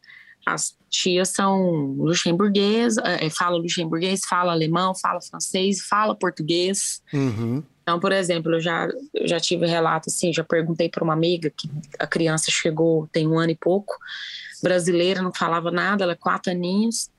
[0.45, 7.03] as tias são luxemburguês, é, é, fala luxemburguês, fala alemão, fala francês, fala português.
[7.13, 7.61] Uhum.
[7.83, 11.51] Então, por exemplo, eu já, eu já tive relato assim, já perguntei para uma amiga
[11.55, 13.95] que a criança chegou tem um ano e pouco,
[14.63, 17.11] brasileira, não falava nada, ela é quatro aninhos.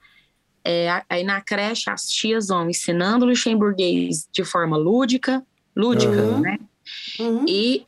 [0.65, 5.45] É, aí na creche as tias vão ensinando luxemburguês de forma lúdica,
[5.75, 6.41] lúdica, uhum.
[6.41, 6.59] né?
[7.19, 7.45] Uhum.
[7.49, 7.87] E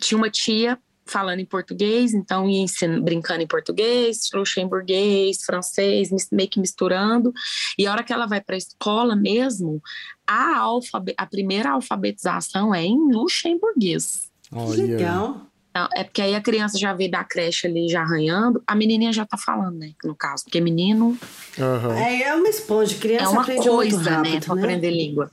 [0.00, 0.78] tinha uma tia
[1.08, 7.32] falando em português, então ia ensinando, brincando em português, luxemburguês, francês, meio que misturando.
[7.78, 9.82] E a hora que ela vai para a escola mesmo,
[10.26, 14.30] a, alfabe a primeira alfabetização é em luxemburguês.
[14.52, 14.82] Olha.
[14.82, 15.46] Legal.
[15.94, 19.26] É porque aí a criança já vê da creche ali já arranhando, a menininha já
[19.26, 19.92] tá falando, né?
[20.02, 21.16] No caso, porque menino.
[21.58, 21.92] Uhum.
[21.92, 24.40] É, é uma esponja, criança é uma coisa, rápido, né?
[24.40, 24.62] Pra né?
[24.62, 25.30] aprender língua.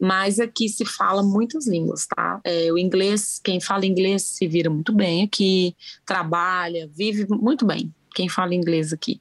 [0.00, 2.40] Mas aqui se fala muitas línguas, tá?
[2.44, 5.74] É, o inglês, quem fala inglês se vira muito bem aqui,
[6.06, 7.92] trabalha, vive muito bem.
[8.14, 9.20] Quem fala inglês aqui.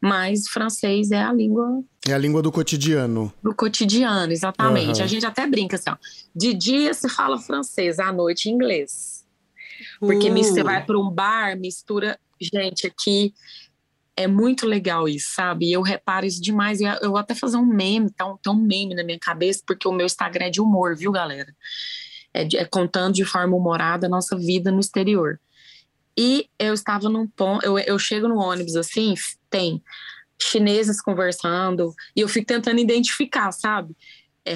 [0.00, 1.82] Mas francês é a língua.
[2.08, 3.32] É a língua do cotidiano.
[3.42, 4.98] Do cotidiano, exatamente.
[4.98, 5.04] Uhum.
[5.04, 5.96] A gente até brinca assim, ó.
[6.34, 9.19] De dia se fala francês, à noite inglês.
[9.98, 10.36] Porque uh.
[10.36, 12.18] você vai para um bar, mistura.
[12.40, 13.34] Gente, aqui
[14.16, 15.72] é muito legal isso, sabe?
[15.72, 16.80] Eu reparo isso demais.
[16.80, 19.88] Eu vou até fazer um meme, tá um, tá um meme na minha cabeça, porque
[19.88, 21.54] o meu Instagram é de humor, viu, galera?
[22.32, 25.40] É, de, é contando de forma humorada a nossa vida no exterior.
[26.16, 29.14] E eu estava num ponto, eu, eu chego no ônibus assim,
[29.48, 29.82] tem
[30.40, 33.96] chineses conversando, e eu fico tentando identificar, sabe?
[34.44, 34.54] É,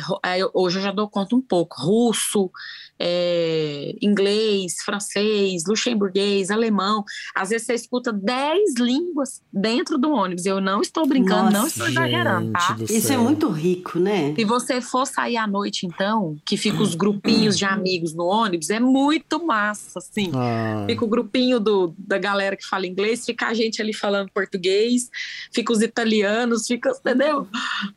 [0.53, 1.81] hoje eu já dou conta um pouco.
[1.81, 2.51] Russo,
[2.99, 7.05] é, inglês, francês, luxemburguês, alemão.
[7.35, 10.47] Às vezes você escuta 10 línguas dentro do ônibus.
[10.47, 12.77] Eu não estou brincando, Nossa, não estou exagerando, tá?
[12.89, 14.35] Isso é muito rico, né?
[14.35, 18.71] Se você for sair à noite, então, que fica os grupinhos de amigos no ônibus,
[18.71, 20.31] é muito massa, assim.
[20.35, 20.85] Ah.
[20.89, 25.11] Fica o grupinho do, da galera que fala inglês, fica a gente ali falando português,
[25.53, 27.47] fica os italianos, fica, entendeu?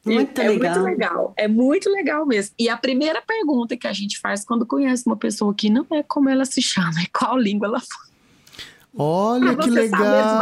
[0.06, 0.74] Muito é, legal.
[0.74, 1.34] É muito legal.
[1.38, 2.56] É muito legal mesmo.
[2.58, 6.02] E a primeira pergunta que a gente faz quando conhece uma pessoa que não é
[6.04, 8.08] como ela se chama, é qual língua ela fala.
[9.00, 10.42] Olha que legal!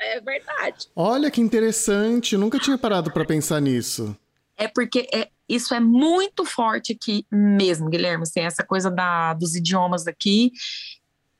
[0.00, 0.86] É verdade.
[0.94, 4.16] Olha que interessante, nunca tinha parado para pensar nisso.
[4.56, 8.22] É porque é, isso é muito forte aqui mesmo, Guilherme.
[8.22, 10.52] Assim, essa coisa da, dos idiomas daqui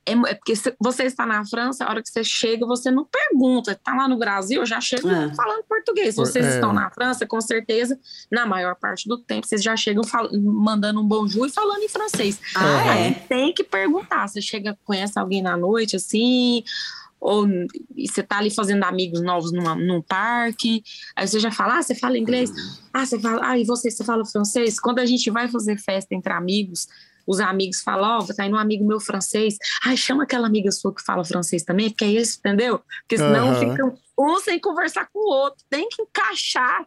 [0.05, 3.71] é, é, porque você está na França, a hora que você chega, você não pergunta.
[3.71, 5.33] Está lá no Brasil, eu já chego é.
[5.33, 6.13] falando português.
[6.13, 6.49] Se vocês é.
[6.55, 7.99] estão na França, com certeza,
[8.31, 10.03] na maior parte do tempo, vocês já chegam
[10.41, 12.39] mandando um bonjour e falando em francês.
[12.55, 13.11] Ah, é?
[13.13, 14.27] Tem que perguntar.
[14.27, 16.63] Você chega, conhece alguém na noite, assim
[17.25, 17.47] ou
[17.97, 20.83] você tá ali fazendo amigos novos numa, num parque,
[21.15, 22.51] aí você já fala, ah, você fala inglês?
[22.93, 24.79] Ah, você fala, ah, e você, você fala francês?
[24.79, 26.87] Quando a gente vai fazer festa entre amigos,
[27.25, 29.57] os amigos falam, ó, oh, tá indo um amigo meu francês.
[29.83, 32.81] Ai, chama aquela amiga sua que fala francês também, porque é isso, entendeu?
[33.01, 33.59] Porque senão uhum.
[33.59, 35.63] fica um sem conversar com o outro.
[35.69, 36.85] Tem que encaixar.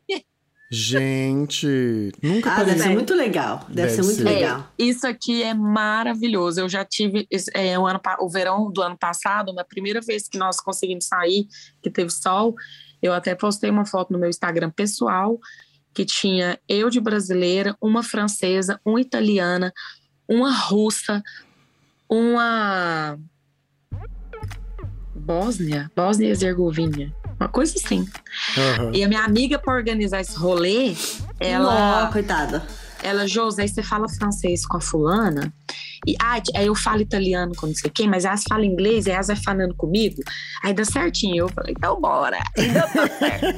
[0.70, 3.64] Gente, nunca ah, deve ser muito legal.
[3.68, 4.24] Deve, deve ser muito ser.
[4.24, 4.60] legal.
[4.78, 6.60] É, isso aqui é maravilhoso.
[6.60, 10.36] Eu já tive é, o, ano, o verão do ano passado, na primeira vez que
[10.36, 11.46] nós conseguimos sair,
[11.82, 12.54] que teve sol,
[13.00, 15.38] eu até postei uma foto no meu Instagram pessoal
[15.94, 19.72] que tinha eu de brasileira, uma francesa, uma italiana,
[20.28, 21.22] uma russa,
[22.08, 23.18] uma
[25.14, 28.00] Bósnia, Bósnia e Herzegovina, uma coisa assim.
[28.56, 28.94] Uhum.
[28.94, 30.94] E a minha amiga para organizar esse rolê,
[31.40, 32.66] ela, coitada.
[33.02, 35.52] Ela, José, você fala francês com a fulana?
[36.06, 39.10] E ah, aí eu falo italiano com não sei quem, mas elas falam inglês, e
[39.10, 40.22] elas vai falando comigo.
[40.62, 41.44] Aí dá certinho.
[41.44, 42.38] Eu falei, então bora.
[42.56, 43.56] Então certo.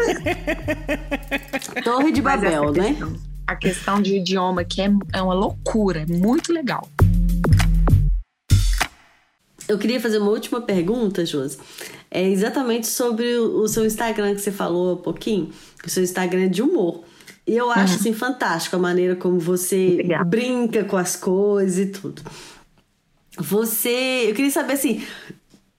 [1.84, 2.96] Torre de Babel, né?
[3.50, 6.88] A questão de idioma, que é, é uma loucura, é muito legal.
[9.66, 11.58] Eu queria fazer uma última pergunta, Josi.
[12.08, 15.50] É exatamente sobre o seu Instagram que você falou há pouquinho.
[15.84, 17.02] O seu Instagram é de humor.
[17.44, 18.00] E eu acho uhum.
[18.00, 20.24] assim fantástico a maneira como você Obrigada.
[20.24, 22.22] brinca com as coisas e tudo.
[23.36, 25.04] Você, eu queria saber assim,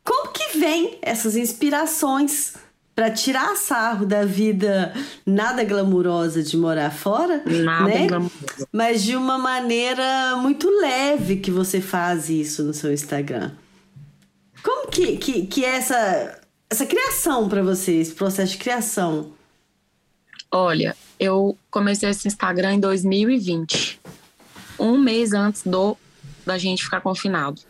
[0.03, 2.53] como que vem essas inspirações
[2.95, 4.93] para tirar sarro da vida
[5.25, 8.07] nada glamurosa de morar fora, nada né?
[8.07, 8.67] Glamurosa.
[8.71, 13.51] Mas de uma maneira muito leve que você faz isso no seu Instagram.
[14.63, 16.39] Como que, que, que é essa,
[16.69, 19.31] essa criação para você, esse processo de criação?
[20.51, 24.01] Olha, eu comecei esse Instagram em 2020,
[24.77, 25.97] um mês antes do
[26.45, 27.61] da gente ficar confinado.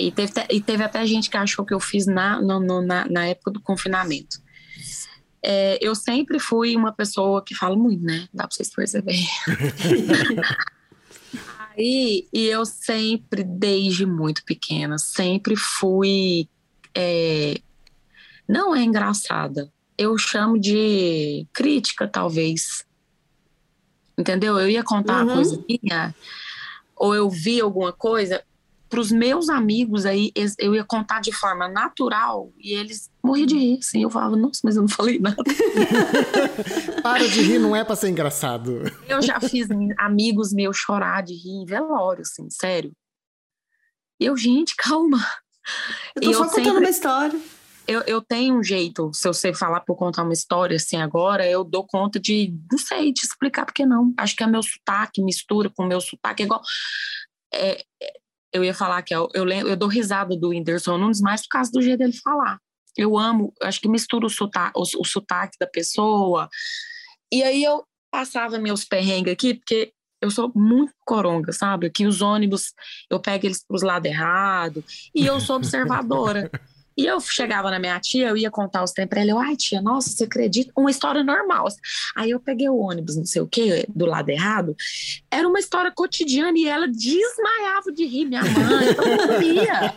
[0.00, 3.06] E teve, e teve até gente que achou que eu fiz na, no, no, na,
[3.08, 4.40] na época do confinamento.
[5.42, 8.28] É, eu sempre fui uma pessoa que fala muito, né?
[8.32, 9.26] Dá pra vocês perceberem.
[11.76, 16.48] Aí, e eu sempre, desde muito pequena, sempre fui.
[16.94, 17.60] É,
[18.48, 19.72] não é engraçada.
[19.96, 22.84] Eu chamo de crítica, talvez.
[24.18, 24.58] Entendeu?
[24.58, 25.28] Eu ia contar uhum.
[25.28, 26.14] uma coisa minha,
[26.94, 28.42] ou eu vi alguma coisa,
[28.90, 33.56] para os meus amigos aí, eu ia contar de forma natural e eles morriam de
[33.56, 34.02] rir, assim.
[34.02, 35.36] Eu falava, nossa, mas eu não falei nada.
[37.00, 38.82] Para de rir, não é para ser engraçado.
[39.08, 42.92] Eu já fiz amigos meus chorar de rir em velório, assim, sério.
[44.20, 45.24] E eu, gente, calma.
[46.16, 46.80] Eu tô e só eu contando sempre...
[46.80, 47.40] uma história.
[47.86, 51.48] Eu, eu tenho um jeito, se eu sei falar por contar uma história assim agora,
[51.48, 54.12] eu dou conta de, não sei, de explicar porque não.
[54.16, 56.60] Acho que é meu sotaque, mistura com o meu sotaque, é igual.
[57.52, 57.84] É,
[58.52, 61.70] eu ia falar que eu, eu, eu dou risada do Whindersson Nunes mais por causa
[61.70, 62.58] do jeito dele falar.
[62.96, 66.48] Eu amo, acho que mistura o sotaque, o, o sotaque da pessoa.
[67.32, 71.86] E aí eu passava meus perrengues aqui, porque eu sou muito coronga, sabe?
[71.86, 72.74] Aqui os ônibus,
[73.08, 76.50] eu pego eles para os lados errados, e eu sou observadora.
[76.96, 79.56] E eu chegava na minha tia, eu ia contar os tempos pra ela, eu, ai
[79.56, 80.72] tia, nossa, você acredita?
[80.76, 81.68] Uma história normal.
[82.16, 84.76] Aí eu peguei o ônibus, não sei o quê, do lado errado,
[85.30, 88.86] era uma história cotidiana e ela desmaiava de rir, minha mãe,
[89.28, 89.94] eu ria.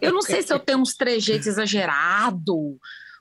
[0.00, 2.76] Eu não sei se eu tenho uns trejeitos exagerados,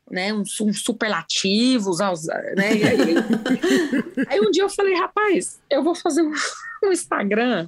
[0.10, 6.32] né, uns, superlativos, né, aí, aí, um dia eu falei, rapaz, eu vou fazer um,
[6.84, 7.68] um Instagram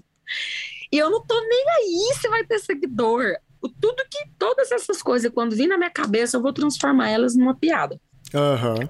[0.91, 3.35] e eu não tô nem aí se vai ter seguidor
[3.69, 7.55] tudo que, todas essas coisas, quando vim na minha cabeça, eu vou transformar elas numa
[7.55, 7.99] piada.
[8.33, 8.87] Uhum.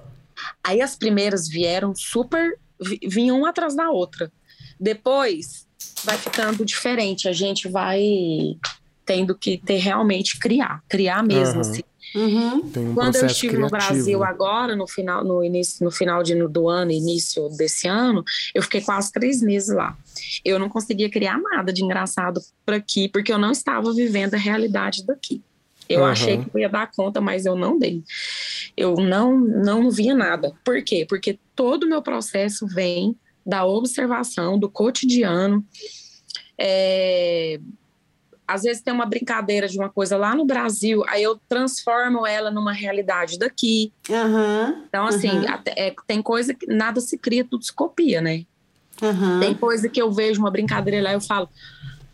[0.62, 2.58] Aí as primeiras vieram super,
[3.06, 4.30] vinham uma atrás da outra.
[4.78, 5.66] Depois
[6.04, 8.02] vai ficando diferente, a gente vai
[9.04, 11.60] tendo que ter realmente criar, criar mesmo, uhum.
[11.60, 11.82] assim.
[12.14, 12.56] Uhum.
[12.76, 13.60] Um Quando eu estive criativo.
[13.60, 18.24] no Brasil agora, no final, no início, no final de, do ano, início desse ano,
[18.54, 19.96] eu fiquei quase três meses lá.
[20.44, 24.38] Eu não conseguia criar nada de engraçado por aqui, porque eu não estava vivendo a
[24.38, 25.42] realidade daqui.
[25.88, 26.06] Eu uhum.
[26.06, 28.02] achei que eu ia dar conta, mas eu não dei.
[28.76, 30.52] Eu não, não via nada.
[30.64, 31.06] Por quê?
[31.08, 35.64] Porque todo o meu processo vem da observação, do cotidiano.
[36.58, 37.58] É,
[38.48, 42.50] às vezes tem uma brincadeira de uma coisa lá no Brasil, aí eu transformo ela
[42.50, 43.92] numa realidade daqui.
[44.08, 45.48] Uhum, então, assim, uhum.
[45.48, 48.46] até, é, tem coisa que nada se cria, tudo se copia, né?
[49.02, 49.38] Uhum.
[49.38, 51.48] Tem coisa que eu vejo uma brincadeira lá, eu falo,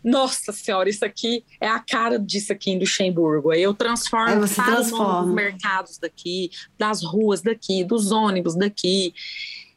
[0.02, 3.52] nossa senhora, isso aqui é a cara disso aqui em Luxemburgo.
[3.52, 5.22] Aí eu transformo aí você transforma.
[5.22, 9.14] os mercados daqui, das ruas daqui, dos ônibus daqui.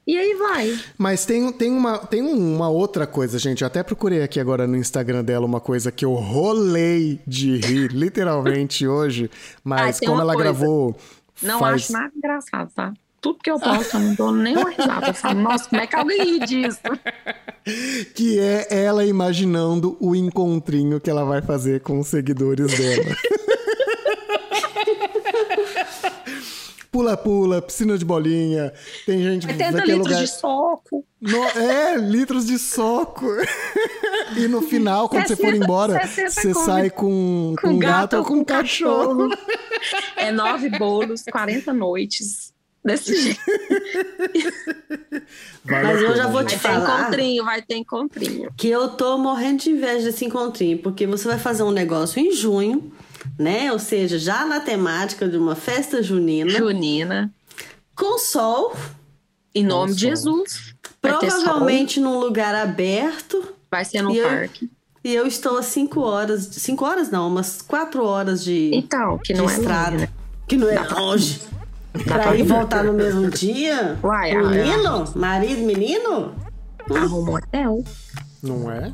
[0.07, 0.79] E aí vai.
[0.97, 3.61] Mas tem, tem, uma, tem uma outra coisa, gente.
[3.61, 7.91] Eu até procurei aqui agora no Instagram dela uma coisa que eu rolei de rir,
[7.91, 9.29] literalmente, hoje.
[9.61, 10.53] Mas como ela coisa.
[10.53, 10.95] gravou.
[11.43, 11.83] Não faz...
[11.83, 12.93] acho nada engraçado, tá?
[13.19, 15.07] Tudo que eu posto, eu não dou nem uma risada.
[15.07, 16.79] Eu falo, nossa, como é que alguém ri disso?
[18.15, 23.13] Que é ela imaginando o encontrinho que ela vai fazer com os seguidores dela.
[26.97, 28.73] pula-pula, piscina de bolinha.
[29.05, 30.19] Tem gente vai ter litros lugar...
[30.19, 31.05] de soco.
[31.21, 31.43] No...
[31.43, 33.27] É, litros de soco.
[34.35, 36.65] e no final, quando 60, você for embora, você com...
[36.65, 39.29] sai com, com, com um gato, gato ou com um cachorro.
[39.29, 40.07] cachorro.
[40.15, 42.51] É nove bolos, 40 noites.
[42.83, 43.41] Desse jeito.
[45.65, 46.79] Mas eu já vou te vai falar.
[46.79, 48.53] Vai ter encontrinho, vai ter encontrinho.
[48.57, 52.31] Que eu tô morrendo de inveja desse encontrinho, porque você vai fazer um negócio em
[52.31, 52.91] junho
[53.37, 53.71] né?
[53.71, 56.51] Ou seja, já na temática de uma festa junina.
[56.51, 57.31] Junina.
[57.95, 58.75] Com sol.
[59.53, 60.75] Em nome de Jesus.
[61.01, 63.55] Provavelmente num lugar aberto.
[63.71, 64.69] Vai ser no e parque.
[65.03, 66.47] Eu, e eu estou a cinco horas.
[66.51, 68.71] Cinco horas não, umas quatro horas de.
[68.73, 69.91] Então, que não é estrada.
[69.91, 70.09] Longe, né?
[70.47, 71.41] Que não é Dá longe.
[72.03, 73.97] Pra, pra ir voltar no mesmo dia?
[74.03, 75.05] Uai, menino?
[75.07, 76.35] Ai, marido, menino?
[76.89, 77.83] Arruma um hotel.
[78.43, 78.93] Não é?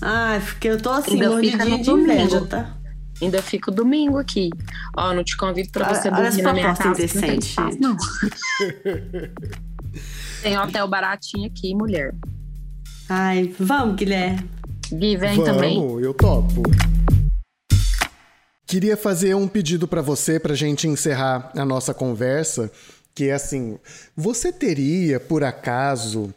[0.00, 2.76] Ai, porque eu tô assim, mordidinha de inveja, tá?
[3.22, 4.50] Ainda fico domingo aqui.
[4.96, 6.88] Ó, não te convido para você olha, dormir na minha casa.
[6.88, 7.20] Indecente.
[7.20, 7.96] Não tem espaço, não.
[10.42, 12.12] tem hotel baratinho aqui, mulher.
[13.08, 14.50] Ai, vamos, Guilherme.
[14.92, 15.78] Gui, vem vamos, também.
[16.00, 16.62] eu topo.
[18.66, 22.72] Queria fazer um pedido para você, pra gente encerrar a nossa conversa,
[23.14, 23.78] que é assim,
[24.16, 26.34] você teria, por acaso,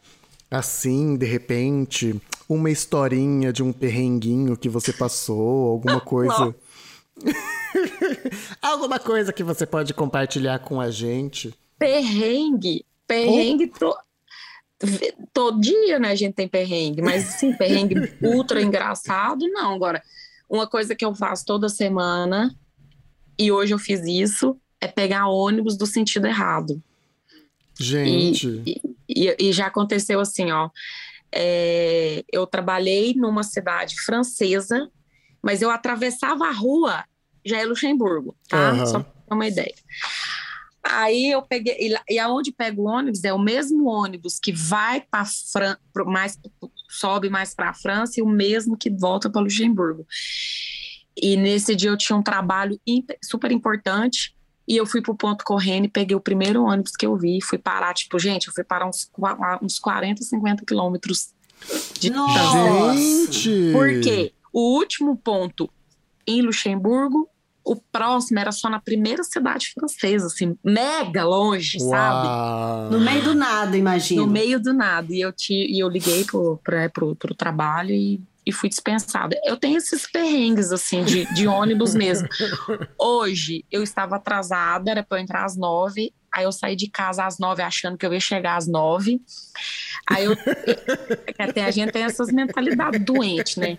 [0.52, 6.54] assim, de repente, uma historinha de um perrenguinho que você passou, alguma coisa
[8.62, 11.54] Alguma coisa que você pode compartilhar com a gente?
[11.78, 12.86] Perrengue.
[13.08, 13.80] Perrengue oh.
[13.80, 13.96] to...
[15.34, 16.12] todo dia, né?
[16.12, 19.74] A gente tem perrengue, mas sim, perrengue ultra engraçado, não.
[19.74, 20.02] Agora,
[20.50, 22.56] uma coisa que eu faço toda semana,
[23.38, 26.82] e hoje eu fiz isso, é pegar ônibus do sentido errado.
[27.80, 28.62] Gente.
[28.66, 30.70] E, e, e já aconteceu assim, ó.
[31.32, 34.90] É, eu trabalhei numa cidade francesa
[35.46, 37.04] mas eu atravessava a rua,
[37.46, 38.74] já é Luxemburgo, tá?
[38.74, 38.86] Uhum.
[38.88, 39.76] Só pra ter uma ideia.
[40.84, 45.02] Aí eu peguei, e, e aonde pego o ônibus é o mesmo ônibus que vai
[45.02, 45.78] para Fran,
[46.08, 46.40] mais
[46.90, 50.08] sobe mais para a França e o mesmo que volta para Luxemburgo.
[51.16, 52.80] E nesse dia eu tinha um trabalho
[53.24, 54.36] super importante
[54.68, 57.40] e eu fui pro ponto correndo e peguei o primeiro ônibus que eu vi.
[57.44, 59.12] Fui parar, tipo, gente, eu fui parar uns,
[59.62, 61.36] uns 40, 50 quilômetros
[62.00, 62.98] de Nossa.
[62.98, 63.72] Gente!
[63.72, 64.34] Por quê?
[64.56, 65.70] O último ponto
[66.26, 67.28] em Luxemburgo,
[67.62, 71.90] o próximo era só na primeira cidade francesa, assim, mega longe, Uau.
[71.90, 72.94] sabe?
[72.96, 74.22] No meio do nada, imagina.
[74.22, 75.14] No meio do nada.
[75.14, 79.38] E eu, te, e eu liguei pro, pra, pro, pro trabalho e, e fui dispensada.
[79.44, 82.30] Eu tenho esses perrengues, assim, de, de ônibus mesmo.
[82.98, 86.14] Hoje, eu estava atrasada, era eu entrar às nove.
[86.36, 89.22] Aí eu saí de casa às nove, achando que eu ia chegar às nove.
[90.06, 90.34] Aí eu.
[91.40, 93.78] Até a gente tem essas mentalidades doentes, né?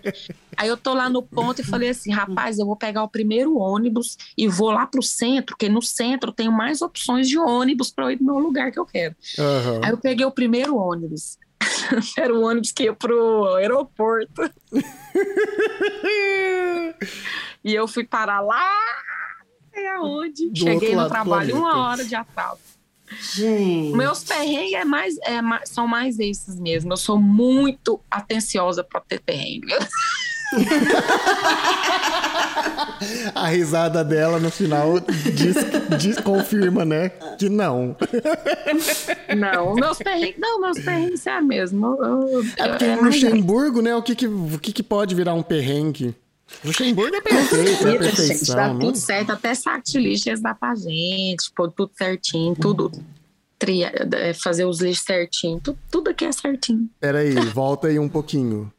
[0.57, 3.55] Aí eu tô lá no ponto e falei assim: rapaz, eu vou pegar o primeiro
[3.59, 8.05] ônibus e vou lá pro centro, porque no centro tem mais opções de ônibus para
[8.05, 9.15] eu ir no meu lugar que eu quero.
[9.37, 9.81] Aham.
[9.83, 11.37] Aí eu peguei o primeiro ônibus.
[12.17, 14.51] Era o ônibus que ia pro aeroporto.
[17.63, 18.67] e eu fui parar lá,
[19.77, 20.49] sei aonde.
[20.49, 22.59] Do Cheguei no trabalho uma hora de atraso.
[23.35, 23.95] Gente.
[23.95, 26.91] Meus perrengues é mais, é são mais esses mesmo.
[26.91, 29.73] Eu sou muito atenciosa para ter perrengue.
[33.35, 34.99] A risada dela no final
[35.33, 35.55] diz,
[35.99, 37.09] diz- confirma, né?
[37.37, 37.95] Que não.
[39.37, 41.85] Não, meus perrengues, não, meus perrengues é mesmo.
[42.01, 43.95] Eu- eu- É porque é em Luxemburgo, né?
[43.95, 46.15] O que que, o que que pode virar um perrengue?
[46.63, 48.55] Luxemburgo é perfeito, é Gente, perfeição.
[48.55, 52.55] dá não- tudo certo, até saco de lixo eles dão pra gente, pôr tudo certinho,
[52.55, 52.91] tudo.
[53.59, 56.87] Tria, é, fazer os lixos certinho, tudo, tudo aqui é certinho.
[56.99, 58.71] Peraí, volta aí um pouquinho.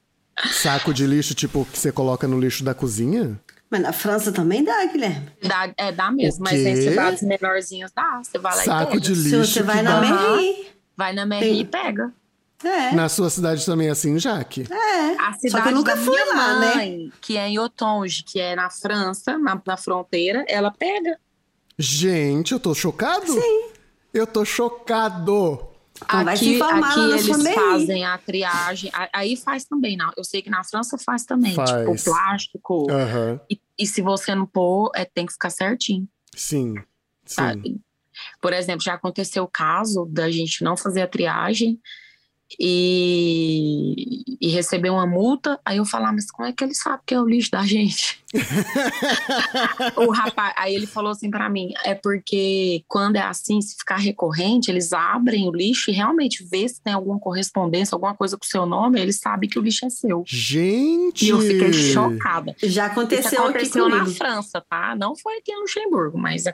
[0.53, 3.39] Saco de lixo, tipo, que você coloca no lixo da cozinha?
[3.71, 5.27] Mas na França também dá, Guilherme.
[5.43, 8.21] Dá, é, dá mesmo, mas em cidades menorzinhas dá.
[8.23, 9.01] Você vai lá Saco e pega.
[9.01, 9.53] de Se lixo.
[9.53, 10.69] você vai na dá- Merri.
[10.97, 12.12] Vai na Merri e pega.
[12.64, 12.92] É.
[12.92, 14.64] Na sua cidade também é assim, Jaque?
[14.70, 15.16] É.
[15.20, 16.74] A Só que eu cidade nunca da fui minha lá, né?
[16.74, 21.18] mãe, que é em Otonge, que é na França, na, na fronteira, ela pega.
[21.78, 23.32] Gente, eu tô chocado?
[23.32, 23.70] Sim.
[24.12, 25.68] Eu tô chocado.
[26.04, 28.90] Então aqui aqui eles fazem a triagem.
[29.12, 30.11] Aí faz também, não.
[30.16, 31.54] Eu sei que na França faz também.
[31.54, 31.70] Faz.
[31.70, 32.90] Tipo, plástico.
[32.90, 33.40] Aham.
[33.50, 36.09] E, e se você não pôr, é, tem que ficar certinho.
[36.34, 36.74] Sim.
[36.74, 36.84] Sim.
[37.26, 37.80] Sabe?
[38.40, 41.78] Por exemplo, já aconteceu o caso da gente não fazer a triagem
[42.59, 45.59] e, e receber uma multa.
[45.64, 48.22] Aí eu falar, mas como é que ele sabe que é o lixo da gente?
[49.96, 53.96] o rapaz, aí ele falou assim pra mim: é porque quando é assim, se ficar
[53.96, 58.44] recorrente, eles abrem o lixo e realmente vê se tem alguma correspondência, alguma coisa com
[58.44, 60.22] o seu nome, eles sabem que o lixo é seu.
[60.26, 61.26] Gente!
[61.26, 62.55] E eu fiquei chocada.
[62.62, 64.18] Já Isso aconteceu, aconteceu aqui na comigo.
[64.18, 64.94] França, tá?
[64.94, 66.44] Não foi aqui em Luxemburgo, mas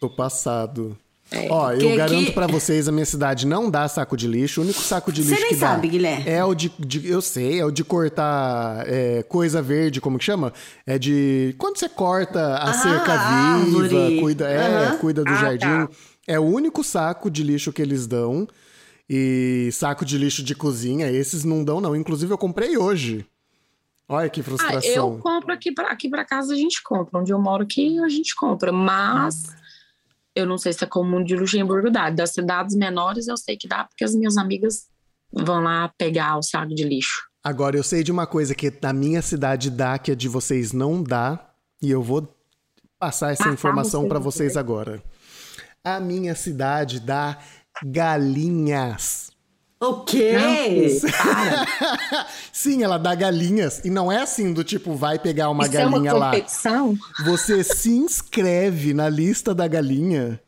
[0.00, 0.96] Tô passado.
[1.32, 1.46] É.
[1.48, 4.60] Ó, eu Que garanto aqui- pra vocês, a minha cidade não dá saco de lixo.
[4.60, 6.24] O único saco de Você lixo nem que dá sabe, Guilherme.
[6.28, 10.24] é o de, de- Eu sei, é o de cortar é, coisa verde, como que
[10.24, 10.52] chama?
[10.84, 11.54] É de.
[11.58, 13.16] Quando você corta a Ah, cerca
[13.64, 14.96] viva, cuida, é, Aham.
[14.98, 15.86] cuida do Ah, jardim.
[15.86, 15.88] tá.
[16.26, 18.46] É o único saco de lixo que eles dão.
[19.08, 21.96] E saco de lixo de cozinha, esses não dão, não.
[21.96, 23.26] Inclusive, eu comprei hoje.
[24.08, 24.92] Olha que Ah, frustração.
[24.92, 27.20] eu compro aqui pra, aqui pra casa, a gente compra.
[27.20, 28.70] Onde eu moro aqui, a gente compra.
[28.72, 29.44] Mas
[30.34, 32.10] eu não sei se é comum de Luxemburgo dá.
[32.10, 34.86] Das cidades menores, eu sei que dá, porque as minhas amigas
[35.32, 37.22] vão lá pegar o saco de lixo.
[37.42, 40.72] Agora, eu sei de uma coisa que na minha cidade dá, que a de vocês
[40.72, 41.52] não dá,
[41.82, 42.36] e eu vou
[42.98, 45.02] passar essa Matar informação pra vocês agora.
[45.82, 47.38] A minha cidade dá
[47.82, 49.29] galinhas.
[49.82, 50.34] O quê?
[52.52, 53.80] Sim, ela dá galinhas.
[53.82, 56.30] E não é assim do tipo, vai pegar uma Isso é uma galinha lá.
[56.32, 56.98] competição?
[57.24, 60.38] Você se inscreve na lista da galinha.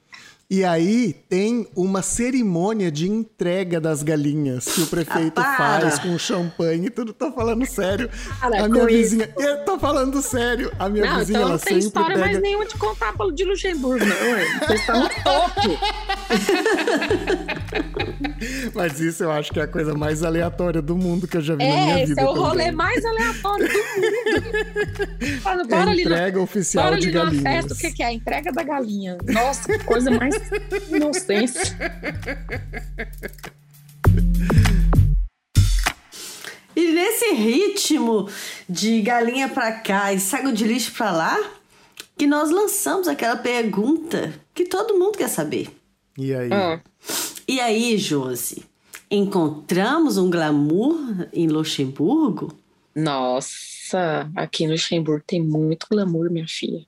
[0.55, 6.18] E aí tem uma cerimônia de entrega das galinhas que o prefeito Ah, faz com
[6.18, 7.14] champanhe e tudo.
[7.14, 8.11] Tô falando sério.
[8.38, 9.32] Para a minha vizinha.
[9.38, 10.70] Eu tô falando sério.
[10.78, 12.20] A minha Não, vizinha, então ela não tem sempre história pega.
[12.26, 14.14] mais nenhuma de contar pelo de Luxemburgo, não.
[14.32, 14.44] ué.
[14.66, 15.78] Vocês estão no topo.
[18.74, 21.55] Mas isso eu acho que é a coisa mais aleatória do mundo que eu já
[21.55, 22.20] vi na minha É, esse vida.
[22.22, 22.72] é o rolê também.
[22.76, 25.40] mais aleatório do mundo.
[25.42, 27.42] Fala, É Bora a ali, entrega oficial bora de ali galinhas.
[27.42, 28.07] festa, o que, que é?
[28.07, 29.16] A entrega da galinha.
[29.28, 30.41] Nossa, que coisa mais
[30.90, 31.59] inocente.
[36.74, 38.28] E nesse ritmo
[38.68, 41.38] de galinha pra cá e saco de lixo pra lá,
[42.16, 45.68] que nós lançamos aquela pergunta que todo mundo quer saber.
[46.16, 46.51] E aí?
[46.53, 46.80] Ah.
[47.47, 48.64] E aí, Josi,
[49.11, 52.57] encontramos um glamour em Luxemburgo?
[52.95, 56.86] Nossa, aqui no Luxemburgo tem muito glamour, minha filha.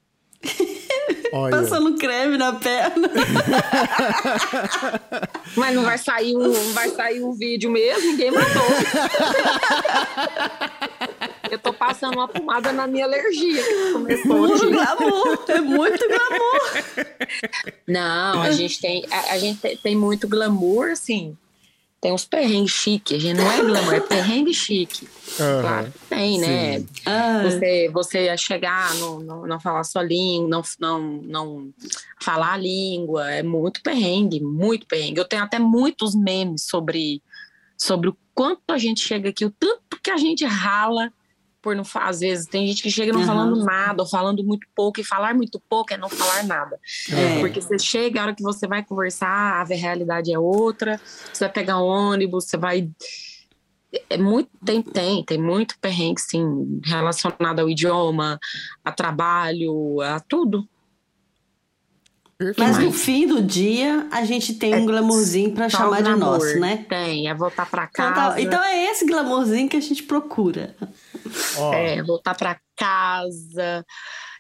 [1.37, 1.57] Olha.
[1.57, 3.11] Passando creme na perna.
[5.57, 8.63] Mas não vai sair não vai sair o vídeo mesmo, ninguém mandou.
[11.51, 14.67] Eu tô passando uma pomada na minha alergia que começou Puro hoje.
[14.71, 15.45] glamour.
[15.49, 17.07] É muito glamour.
[17.87, 21.37] Não, a gente tem, a, a gente tem- tem muito glamour, assim,
[22.05, 25.09] tem uns perrengues chique, a gente não é glamour, é perrengue chique.
[25.41, 25.61] Uhum.
[25.63, 26.85] Claro que tem, né?
[27.45, 31.75] Você, você chegar, não, não, não falar sua língua, não, não, não
[32.21, 35.19] falar a língua, é muito perrengue, muito perrengue.
[35.19, 37.23] Eu tenho até muitos memes sobre,
[37.75, 41.11] sobre o quanto a gente chega aqui, o tanto que a gente rala
[41.65, 43.27] por não às vezes tem gente que chega não uhum.
[43.27, 46.79] falando nada ou falando muito pouco e falar muito pouco é não falar nada
[47.11, 47.41] é.
[47.41, 51.01] porque você chega a hora que você vai conversar a realidade é outra
[51.33, 52.91] você vai pegar um ônibus você vai
[54.11, 58.39] é muito tem tem tem muito perrengue sim relacionado ao idioma
[58.85, 60.69] a trabalho a tudo
[62.59, 66.59] mas no fim do dia, a gente tem é um glamourzinho para chamar de nosso,
[66.59, 66.85] né?
[66.89, 68.11] Tem, é voltar para casa.
[68.11, 70.75] Então, tá, então, é esse glamourzinho que a gente procura.
[71.59, 71.73] Oh.
[71.73, 73.85] É, voltar para casa,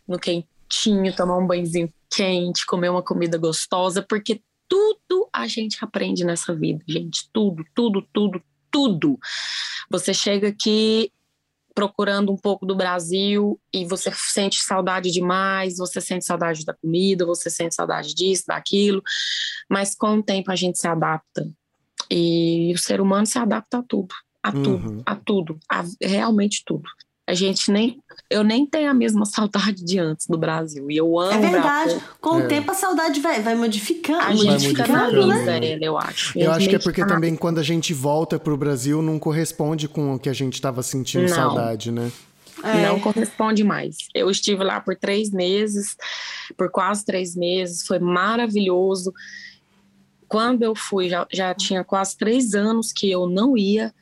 [0.06, 6.24] no quentinho, tomar um banhozinho quente, comer uma comida gostosa, porque tudo a gente aprende
[6.24, 7.28] nessa vida, gente.
[7.32, 9.18] Tudo, tudo, tudo, tudo.
[9.90, 11.12] Você chega aqui
[11.74, 17.26] procurando um pouco do Brasil e você sente saudade demais, você sente saudade da comida,
[17.26, 19.02] você sente saudade disso, daquilo,
[19.68, 21.48] mas com o tempo a gente se adapta.
[22.10, 24.62] E o ser humano se adapta a tudo, a uhum.
[24.62, 26.88] tudo, a tudo, a realmente tudo.
[27.26, 27.98] A gente nem.
[28.28, 30.90] Eu nem tenho a mesma saudade de antes do Brasil.
[30.90, 31.32] E eu amo.
[31.32, 32.00] É verdade.
[32.20, 32.44] Com é.
[32.44, 34.20] o tempo a saudade vai, vai modificando.
[34.20, 35.78] A gente fica na né?
[35.80, 36.38] eu acho.
[36.38, 40.14] Eu acho que é porque também quando a gente volta pro Brasil não corresponde com
[40.14, 41.34] o que a gente estava sentindo não.
[41.34, 42.10] saudade, né?
[42.62, 42.86] É.
[42.86, 43.96] Não corresponde mais.
[44.14, 45.96] Eu estive lá por três meses,
[46.56, 49.12] por quase três meses, foi maravilhoso.
[50.28, 53.92] Quando eu fui, já, já tinha quase três anos que eu não ia.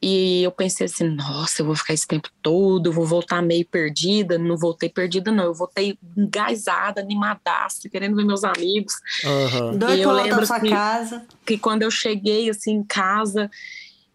[0.00, 3.66] E eu pensei assim, nossa, eu vou ficar esse tempo todo, eu vou voltar meio
[3.66, 4.38] perdida.
[4.38, 5.44] Não voltei perdida, não.
[5.44, 8.94] Eu voltei engaisada, animadaça, querendo ver meus amigos.
[9.24, 9.76] Uhum.
[9.76, 11.26] Doido eu lembro sua que, casa.
[11.44, 13.50] que quando eu cheguei assim em casa,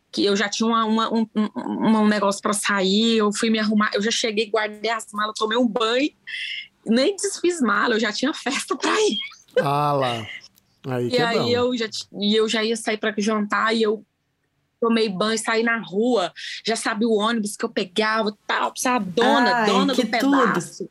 [0.10, 3.60] que eu já tinha uma, uma um, um, um, negócio para sair, eu fui me
[3.60, 6.12] arrumar, eu já cheguei, guardei as malas, tomei um banho,
[6.86, 9.18] nem desfiz mala, eu já tinha festa para ir.
[9.60, 10.28] Ah lá.
[10.88, 14.06] Aí e é aí eu já, e eu já ia sair para jantar e eu
[14.84, 16.34] tomei banho, saí na rua,
[16.66, 19.12] já sabia o ônibus que eu pegava, tal, sabe?
[19.12, 20.80] Dona, Ai, dona do pedaço.
[20.80, 20.90] Tudo.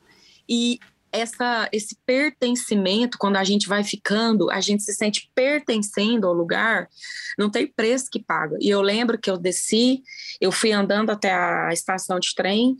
[0.49, 0.78] E
[1.12, 6.88] essa, esse pertencimento, quando a gente vai ficando, a gente se sente pertencendo ao lugar,
[7.38, 8.57] não tem preço que paga.
[8.61, 10.03] E eu lembro que eu desci,
[10.40, 12.76] eu fui andando até a estação de trem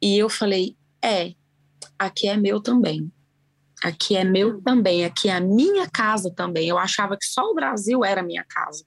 [0.00, 1.34] e eu falei: é,
[1.98, 3.12] aqui é meu também.
[3.84, 6.66] Aqui é meu também, aqui é a minha casa também.
[6.66, 8.82] Eu achava que só o Brasil era a minha casa.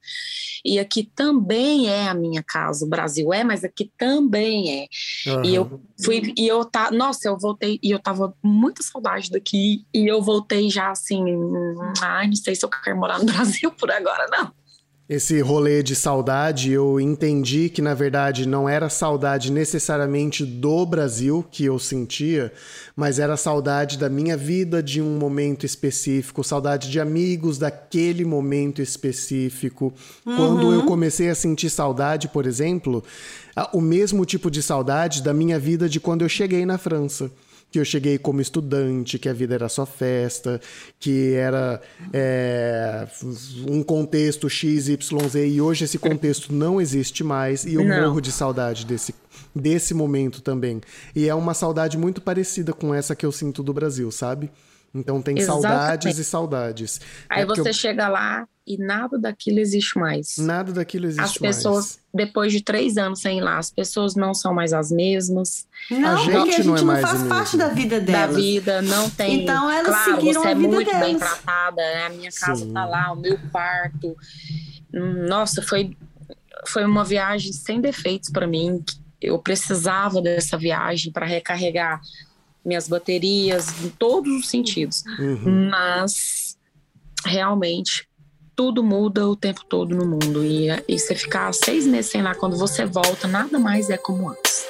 [0.66, 2.84] E aqui também é a minha casa.
[2.84, 5.30] O Brasil é, mas aqui também é.
[5.30, 5.46] Uhum.
[5.46, 9.86] E eu fui, e eu tá, nossa, eu voltei e eu tava muita saudade daqui
[9.94, 11.24] e eu voltei já assim,
[12.02, 14.52] ai, não sei se eu quero morar no Brasil por agora não.
[15.10, 21.46] Esse rolê de saudade, eu entendi que na verdade não era saudade necessariamente do Brasil
[21.50, 22.52] que eu sentia,
[22.94, 28.82] mas era saudade da minha vida de um momento específico, saudade de amigos daquele momento
[28.82, 29.94] específico.
[30.26, 30.36] Uhum.
[30.36, 33.02] Quando eu comecei a sentir saudade, por exemplo,
[33.72, 37.32] o mesmo tipo de saudade da minha vida de quando eu cheguei na França
[37.72, 40.60] que eu cheguei como estudante, que a vida era só festa,
[41.00, 41.82] que era
[42.14, 43.08] é,
[43.68, 48.02] um contexto X, Y, Z, e hoje esse contexto não existe mais, e eu não.
[48.02, 49.14] morro de saudade desse,
[49.54, 50.82] desse momento também.
[51.16, 54.50] E é uma saudade muito parecida com essa que eu sinto do Brasil, sabe?
[54.98, 55.68] Então tem Exatamente.
[55.68, 57.02] saudades e saudades.
[57.30, 57.74] Aí é você eu...
[57.74, 60.38] chega lá e nada daquilo existe mais.
[60.38, 61.32] Nada daquilo existe mais.
[61.32, 62.00] As pessoas, mais.
[62.14, 65.68] depois de três anos sem ir lá, as pessoas não são mais as mesmas.
[65.90, 68.36] Não, a gente, a gente não, é não faz parte da vida delas.
[68.36, 69.44] Da vida, não tem.
[69.44, 71.08] Então elas claro, seguiram você a é vida muito delas.
[71.08, 72.06] bem tratada, né?
[72.08, 72.74] a minha casa Sim.
[72.74, 74.18] tá lá, o meu quarto.
[74.92, 75.96] Nossa, foi,
[76.66, 78.84] foi uma viagem sem defeitos para mim.
[79.22, 82.02] Eu precisava dessa viagem para recarregar
[82.68, 85.04] minhas baterias, em todos os sentidos.
[85.18, 85.70] Uhum.
[85.72, 86.58] Mas
[87.26, 88.08] realmente
[88.56, 90.44] tudo muda o tempo todo no mundo.
[90.44, 94.30] E, e você ficar seis meses sem lá, quando você volta, nada mais é como
[94.30, 94.66] antes.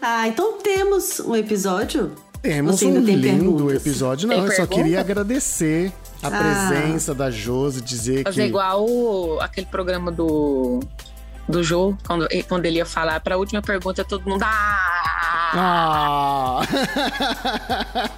[0.00, 2.12] Ah, então temos um episódio?
[2.40, 3.76] Temos um lindo perguntas?
[3.86, 4.28] episódio.
[4.28, 4.68] Não, tem eu pergunta?
[4.68, 5.92] só queria agradecer
[6.22, 6.30] a ah.
[6.30, 8.48] presença da Josi, dizer Fazer que...
[8.48, 10.80] igual o, aquele programa do,
[11.48, 14.42] do Jô, quando, quando ele ia falar para a última pergunta, todo mundo...
[14.42, 15.52] Ah!
[15.54, 16.60] ah.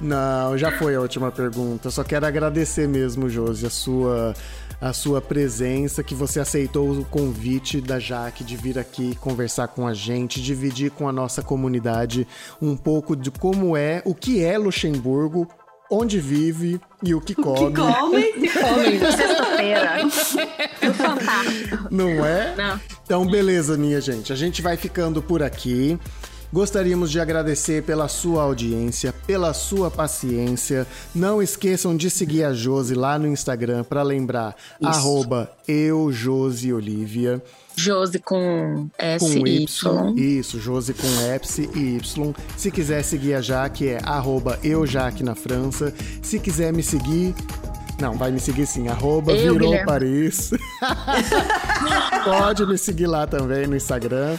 [0.00, 1.88] Não, já foi a última pergunta.
[1.88, 4.34] Eu só quero agradecer mesmo, Josi, a sua
[4.82, 9.86] a sua presença, que você aceitou o convite da Jaque de vir aqui conversar com
[9.86, 12.26] a gente, dividir com a nossa comunidade
[12.60, 15.46] um pouco de como é, o que é Luxemburgo,
[15.92, 17.66] onde vive e o que come.
[17.66, 18.32] O que come?
[18.48, 20.08] come, sexta-feira.
[20.96, 21.88] Fantástico.
[21.90, 22.54] Não é?
[22.56, 22.80] Não.
[23.04, 24.32] Então, beleza, minha gente.
[24.32, 25.98] A gente vai ficando por aqui.
[26.50, 30.86] Gostaríamos de agradecer pela sua audiência, pela sua paciência.
[31.14, 34.88] Não esqueçam de seguir a Josi lá no Instagram para lembrar Isso.
[34.88, 37.32] arroba eujosiolivia.
[37.32, 37.61] Josi
[38.18, 39.64] com S com y.
[39.64, 40.38] y.
[40.38, 42.34] Isso, Josi com S e Y.
[42.56, 45.92] Se quiser seguir a Jaque, é arroba eujaque na França.
[46.22, 47.34] Se quiser me seguir,
[48.00, 49.86] não, vai me seguir sim, arroba Eu, virou Guilherme.
[49.86, 50.50] Paris.
[52.24, 54.36] Pode me seguir lá também no Instagram.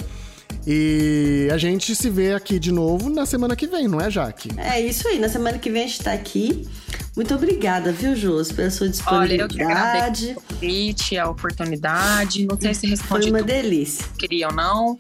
[0.66, 4.50] E a gente se vê aqui de novo na semana que vem, não é, Jaque?
[4.58, 6.68] É isso aí, na semana que vem a gente tá aqui.
[7.16, 9.54] Muito obrigada, viu, Josi, pela sua disponibilidade.
[9.56, 12.46] Olha, eu que agradeço o convite, a oportunidade.
[12.46, 14.06] Não sei se respondi Foi uma delícia.
[14.18, 14.98] Queria ou não,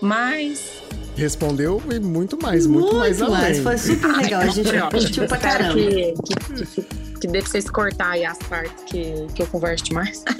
[0.00, 0.82] mas
[1.16, 3.32] respondeu e muito mais, muito, muito mais além.
[3.32, 3.58] Mais.
[3.60, 5.74] Foi super legal, a gente curtiu pra caramba.
[5.74, 9.84] Que, que, que, que dê pra vocês cortar aí as partes que, que eu converso
[9.84, 10.22] demais.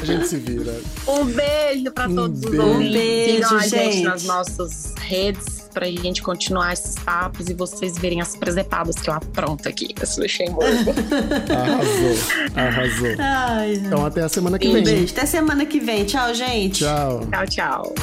[0.00, 0.80] a gente se vira.
[1.06, 2.88] Um beijo pra todos um os ouvintes.
[2.88, 3.92] Um beijo, Sigam a gente.
[3.92, 9.10] gente nas nossas redes pra gente continuar esses papos e vocês verem as presepadas que
[9.10, 10.64] eu apronto aqui esse Luxemburgo.
[11.52, 12.16] arrasou,
[12.56, 13.16] arrasou.
[13.18, 14.82] Ai, então até a semana que um vem.
[14.82, 15.12] Beijo.
[15.12, 16.06] Até semana que vem.
[16.06, 16.80] Tchau, gente.
[16.80, 17.20] Tchau.
[17.30, 17.94] Tchau, tchau.